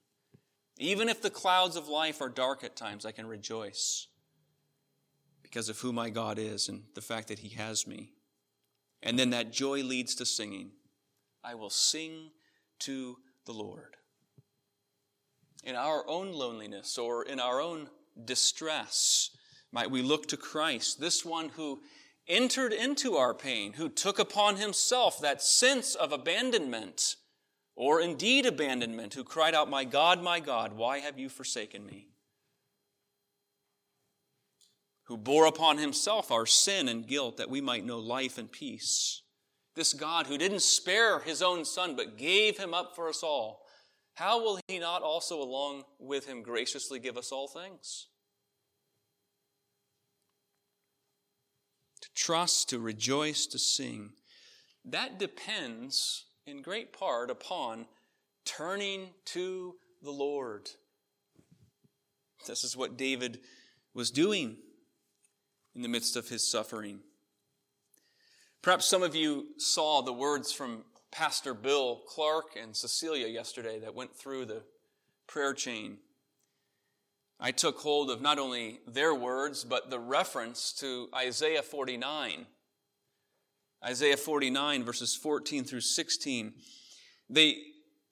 Even 0.79 1.09
if 1.09 1.21
the 1.21 1.31
clouds 1.31 1.77
of 1.77 1.89
life 1.89 2.21
are 2.21 2.29
dark 2.29 2.63
at 2.63 2.77
times, 2.77 3.05
I 3.05 3.13
can 3.13 3.27
rejoice 3.27 4.07
because 5.49 5.69
of 5.69 5.79
who 5.79 5.93
my 5.93 6.11
God 6.11 6.39
is 6.39 6.69
and 6.69 6.83
the 6.95 7.01
fact 7.01 7.29
that 7.29 7.39
He 7.39 7.51
has 7.51 7.87
me. 7.87 8.13
And 9.03 9.19
then 9.19 9.31
that 9.31 9.53
joy 9.53 9.83
leads 9.83 10.15
to 10.17 10.27
singing. 10.27 10.73
I 11.43 11.55
will 11.55 11.71
sing 11.71 12.31
to 12.81 13.17
the 13.47 13.53
Lord. 13.53 13.97
In 15.65 15.75
our 15.75 16.09
own 16.09 16.33
loneliness 16.33 16.99
or 16.99 17.25
in 17.25 17.41
our 17.41 17.61
own 17.61 17.89
distress, 18.25 19.31
might 19.73 19.91
we 19.91 20.03
look 20.03 20.29
to 20.29 20.37
Christ, 20.37 21.01
this 21.01 21.25
one 21.25 21.51
who 21.51 21.81
entered 22.27 22.73
into 22.73 23.17
our 23.17 23.33
pain, 23.33 23.75
who 23.75 23.89
took 23.89 24.19
upon 24.19 24.57
himself 24.57 25.21
that 25.21 25.43
sense 25.43 25.95
of 25.95 26.13
abandonment, 26.13 27.17
or 27.75 28.01
indeed 28.01 28.45
abandonment, 28.45 29.15
who 29.15 29.25
cried 29.25 29.55
out, 29.55 29.71
My 29.71 29.85
God, 29.85 30.23
my 30.23 30.41
God, 30.41 30.75
why 30.75 30.99
have 30.99 31.19
you 31.19 31.29
forsaken 31.29 31.87
me? 31.87 32.09
Who 35.09 35.17
bore 35.17 35.47
upon 35.47 35.79
himself 35.79 36.31
our 36.31 36.45
sin 36.45 36.87
and 36.87 37.07
guilt 37.07 37.39
that 37.39 37.49
we 37.49 37.63
might 37.63 37.85
know 37.85 37.99
life 37.99 38.37
and 38.37 38.53
peace. 38.53 39.23
This 39.75 39.95
God 39.95 40.27
who 40.27 40.37
didn't 40.37 40.61
spare 40.61 41.21
his 41.21 41.41
own 41.41 41.65
son 41.65 41.97
but 41.97 42.19
gave 42.19 42.59
him 42.59 42.75
up 42.75 42.95
for 42.95 43.09
us 43.09 43.23
all, 43.23 43.63
how 44.15 44.43
will 44.43 44.61
he 44.69 44.79
not 44.79 45.03
also 45.03 45.41
along 45.41 45.85
with 45.99 46.27
him 46.27 46.43
graciously 46.43 46.99
give 46.99 47.17
us 47.17 47.33
all 47.33 47.49
things? 47.49 48.09
To 52.03 52.09
trust, 52.15 52.69
to 52.69 52.79
rejoice, 52.79 53.47
to 53.47 53.59
sing, 53.59 54.11
that 54.85 55.19
depends 55.19 56.27
in 56.47 56.61
great 56.61 56.93
part 56.93 57.31
upon 57.31 57.87
turning 58.45 59.09
to 59.27 59.77
the 60.03 60.11
Lord. 60.11 60.69
This 62.47 62.63
is 62.63 62.77
what 62.77 62.99
David 62.99 63.41
was 63.95 64.11
doing 64.11 64.59
in 65.79 65.83
the 65.83 65.89
midst 65.89 66.17
of 66.17 66.29
his 66.29 66.45
suffering. 66.45 66.99
Perhaps 68.63 68.85
some 68.89 69.05
of 69.05 69.15
you 69.15 69.47
saw 69.59 70.03
the 70.03 70.13
words 70.13 70.51
from 70.51 70.83
Pastor 71.13 71.55
Bill 71.55 72.03
Clark 72.09 72.57
and 72.61 72.75
Cecilia 72.75 73.29
yesterday 73.29 73.79
that 73.79 73.95
went 73.95 74.13
through 74.13 74.47
the 74.47 74.65
prayer 75.29 75.55
chain. 75.55 75.99
I 77.39 77.53
took 77.53 77.79
hold 77.79 78.11
of 78.11 78.21
not 78.21 78.41
only 78.41 78.81
their 78.89 79.15
words, 79.15 79.63
but 79.63 79.89
the 79.89 80.01
reference 80.01 80.73
to 80.81 81.09
Isaiah 81.15 81.63
49. 81.63 82.47
Isaiah 83.85 84.17
49, 84.17 84.83
verses 84.83 85.15
14 85.15 85.63
through 85.63 85.83
16. 85.83 86.55
They 87.31 87.57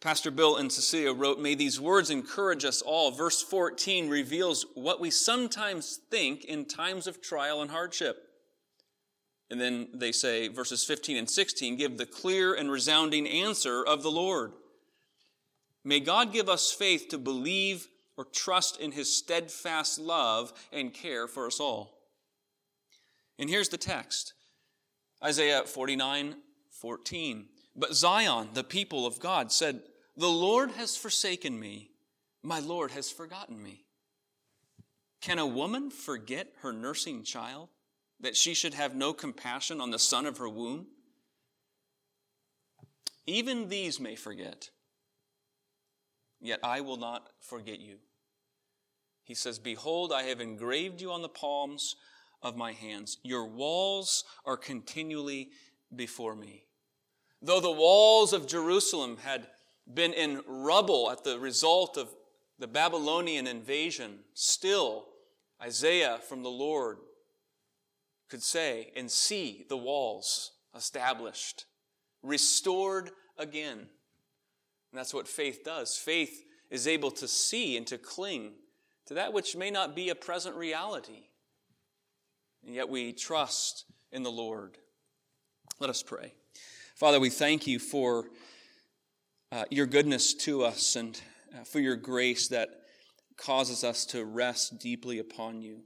Pastor 0.01 0.31
Bill 0.31 0.57
and 0.57 0.71
Cecilia 0.71 1.13
wrote, 1.13 1.41
May 1.41 1.55
these 1.55 1.81
words 1.81 2.11
encourage 2.11 2.65
us 2.65 2.83
all. 2.83 3.11
Verse 3.11 3.43
14 3.43 4.09
reveals 4.09 4.67
what 4.75 5.01
we 5.01 5.11
sometimes 5.11 6.01
think 6.11 6.45
in 6.45 6.67
times 6.67 7.07
of 7.07 7.23
trial 7.23 7.63
and 7.63 7.71
hardship. 7.71 8.23
And 9.51 9.61
then 9.61 9.89
they 9.95 10.13
say, 10.13 10.49
verses 10.49 10.85
15 10.85 11.17
and 11.17 11.31
16 11.31 11.77
give 11.77 11.97
the 11.97 12.07
clear 12.07 12.55
and 12.55 12.71
resounding 12.71 13.27
answer 13.27 13.85
of 13.85 14.03
the 14.03 14.11
Lord. 14.11 14.53
May 15.85 16.01
God 16.01 16.33
give 16.33 16.49
us 16.49 16.73
faith 16.73 17.09
to 17.11 17.19
believe 17.19 17.89
or 18.17 18.25
trust 18.25 18.81
in 18.81 18.93
his 18.93 19.15
steadfast 19.15 19.99
love 19.99 20.53
and 20.73 20.93
care 20.93 21.29
for 21.29 21.47
us 21.47 21.61
all. 21.61 21.97
And 23.39 23.49
here's 23.49 23.69
the 23.69 23.79
text 23.79 24.35
Isaiah 25.23 25.63
49 25.63 26.37
14. 26.71 27.47
But 27.77 27.95
Zion, 27.95 28.49
the 28.55 28.65
people 28.65 29.07
of 29.07 29.21
God, 29.21 29.53
said, 29.53 29.83
The 30.17 30.29
Lord 30.29 30.71
has 30.73 30.97
forsaken 30.97 31.61
me. 31.61 31.91
My 32.43 32.59
Lord 32.59 32.93
has 32.93 33.11
forgotten 33.11 33.62
me. 33.62 33.85
Can 35.21 35.39
a 35.39 35.47
woman 35.47 35.91
forget 35.91 36.49
her 36.62 36.73
nursing 36.73 37.23
child, 37.23 37.69
that 38.21 38.37
she 38.37 38.55
should 38.55 38.75
have 38.75 38.95
no 38.95 39.12
compassion 39.12 39.81
on 39.81 39.91
the 39.91 39.99
son 39.99 40.25
of 40.25 40.39
her 40.39 40.49
womb? 40.49 40.87
Even 43.27 43.69
these 43.69 43.99
may 43.99 44.15
forget, 44.15 44.71
yet 46.41 46.61
I 46.62 46.81
will 46.81 46.97
not 46.97 47.29
forget 47.41 47.81
you. 47.81 47.97
He 49.25 49.35
says, 49.35 49.59
Behold, 49.59 50.12
I 50.12 50.23
have 50.25 50.41
engraved 50.41 51.01
you 51.01 51.11
on 51.11 51.23
the 51.23 51.29
palms 51.29 51.97
of 52.43 52.57
my 52.57 52.73
hands. 52.73 53.19
Your 53.25 53.47
walls 53.47 54.23
are 54.45 54.57
continually 54.57 55.49
before 55.95 56.37
me. 56.37 56.66
Though 57.42 57.61
the 57.61 57.70
walls 57.70 58.33
of 58.33 58.46
Jerusalem 58.46 59.18
had 59.18 59.46
been 59.92 60.12
in 60.12 60.42
rubble 60.46 61.11
at 61.11 61.25
the 61.25 61.38
result 61.38 61.96
of 61.96 62.09
the 62.59 62.66
Babylonian 62.66 63.46
invasion, 63.46 64.20
still 64.35 65.07
Isaiah 65.62 66.18
from 66.29 66.42
the 66.42 66.51
Lord 66.51 66.99
could 68.29 68.42
say 68.42 68.92
and 68.96 69.11
see 69.11 69.66
the 69.68 69.77
walls 69.77 70.53
established, 70.75 71.66
restored 72.22 73.11
again. 73.38 73.79
And 73.79 73.88
that's 74.99 75.14
what 75.14 75.29
faith 75.29 75.61
does. 75.64 75.96
Faith 75.96 76.44
is 76.70 76.88
able 76.88 77.11
to 77.12 77.29
see 77.29 77.77
and 77.77 77.87
to 77.87 77.99
cling 77.99 78.53
to 79.07 79.14
that 79.14 79.33
which 79.33 79.55
may 79.55 79.70
not 79.70 79.94
be 79.94 80.09
a 80.09 80.14
present 80.14 80.57
reality, 80.57 81.29
and 82.64 82.75
yet 82.75 82.88
we 82.88 83.12
trust 83.12 83.85
in 84.11 84.25
the 84.25 84.31
Lord. 84.31 84.79
Let 85.79 85.90
us 85.90 86.03
pray. 86.03 86.35
Father, 86.97 87.21
we 87.21 87.29
thank 87.29 87.67
you 87.67 87.79
for 87.79 88.25
uh, 89.53 89.65
your 89.71 89.85
goodness 89.85 90.33
to 90.33 90.65
us 90.65 90.97
and 90.97 91.21
uh, 91.55 91.63
for 91.63 91.79
your 91.79 91.95
grace 91.95 92.49
that 92.49 92.71
causes 93.37 93.85
us 93.85 94.07
to 94.07 94.25
rest 94.25 94.79
deeply 94.79 95.19
upon 95.19 95.61
you. 95.61 95.83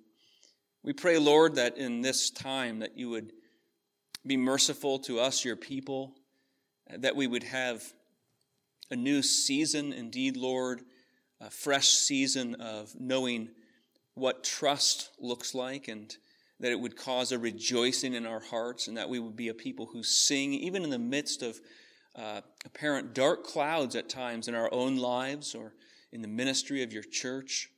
We 0.85 0.92
pray, 0.92 1.18
Lord, 1.18 1.57
that 1.57 1.77
in 1.77 2.01
this 2.01 2.31
time 2.31 2.79
that 2.79 2.96
you 2.96 3.11
would 3.11 3.33
be 4.25 4.37
merciful 4.37 5.01
to 5.01 5.18
us, 5.18 5.44
your 5.44 5.57
people, 5.57 6.14
that 6.96 7.16
we 7.16 7.27
would 7.27 7.42
have 7.42 7.83
a 8.92 8.94
new 8.94 9.20
season, 9.20 9.92
indeed, 9.92 10.37
Lord, 10.37 10.81
a 11.40 11.51
fresh 11.51 11.88
season 11.88 12.55
of 12.61 12.94
knowing 12.96 13.49
what 14.14 14.44
trust 14.44 15.11
looks 15.18 15.57
like 15.57 15.88
and 15.88 16.16
that 16.61 16.70
it 16.70 16.79
would 16.79 16.96
cause 16.96 17.33
a 17.33 17.38
rejoicing 17.38 18.14
in 18.14 18.27
our 18.27 18.40
hearts 18.40 18.87
and 18.87 18.96
that 18.96 19.09
we 19.09 19.18
would 19.18 19.35
be 19.35 19.49
a 19.49 19.55
people 19.55 19.87
who 19.87 20.03
sing 20.03 20.53
even 20.53 20.85
in 20.85 20.90
the 20.90 20.99
midst 20.99 21.42
of 21.42 21.59
uh, 22.14 22.42
apparent 22.66 23.14
dark 23.14 23.44
clouds 23.44 23.96
at 23.96 24.09
times 24.09 24.46
in 24.46 24.55
our 24.55 24.73
own 24.73 24.96
lives 24.96 25.55
or 25.55 25.73
in 26.12 26.20
the 26.23 26.29
ministry 26.29 26.83
of 26.83 26.92
your 26.92 27.03
church. 27.03 27.70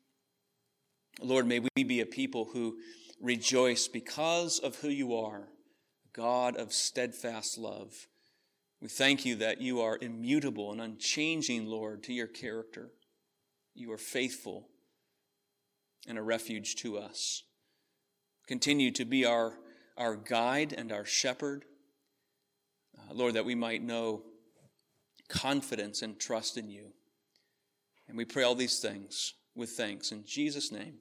Lord, 1.20 1.46
may 1.46 1.60
we 1.76 1.84
be 1.84 2.00
a 2.00 2.06
people 2.06 2.48
who 2.52 2.76
rejoice 3.20 3.86
because 3.86 4.58
of 4.58 4.76
who 4.76 4.88
you 4.88 5.14
are, 5.14 5.48
God 6.12 6.56
of 6.56 6.72
steadfast 6.72 7.58
love. 7.58 8.08
We 8.80 8.88
thank 8.88 9.24
you 9.24 9.36
that 9.36 9.60
you 9.60 9.80
are 9.80 9.96
immutable 10.00 10.72
and 10.72 10.80
unchanging, 10.80 11.66
Lord, 11.66 12.02
to 12.04 12.12
your 12.12 12.26
character. 12.26 12.90
You 13.74 13.92
are 13.92 13.98
faithful 13.98 14.68
and 16.08 16.18
a 16.18 16.22
refuge 16.22 16.74
to 16.76 16.98
us. 16.98 17.44
Continue 18.46 18.90
to 18.92 19.04
be 19.04 19.24
our, 19.24 19.54
our 19.96 20.16
guide 20.16 20.74
and 20.76 20.92
our 20.92 21.04
shepherd. 21.04 21.64
Uh, 22.98 23.14
Lord, 23.14 23.34
that 23.34 23.44
we 23.44 23.54
might 23.54 23.82
know 23.82 24.22
confidence 25.28 26.02
and 26.02 26.18
trust 26.18 26.58
in 26.58 26.68
you. 26.70 26.92
And 28.08 28.16
we 28.16 28.24
pray 28.24 28.42
all 28.42 28.54
these 28.54 28.80
things 28.80 29.34
with 29.54 29.70
thanks. 29.70 30.12
In 30.12 30.24
Jesus' 30.24 30.72
name, 30.72 30.94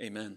amen. 0.00 0.36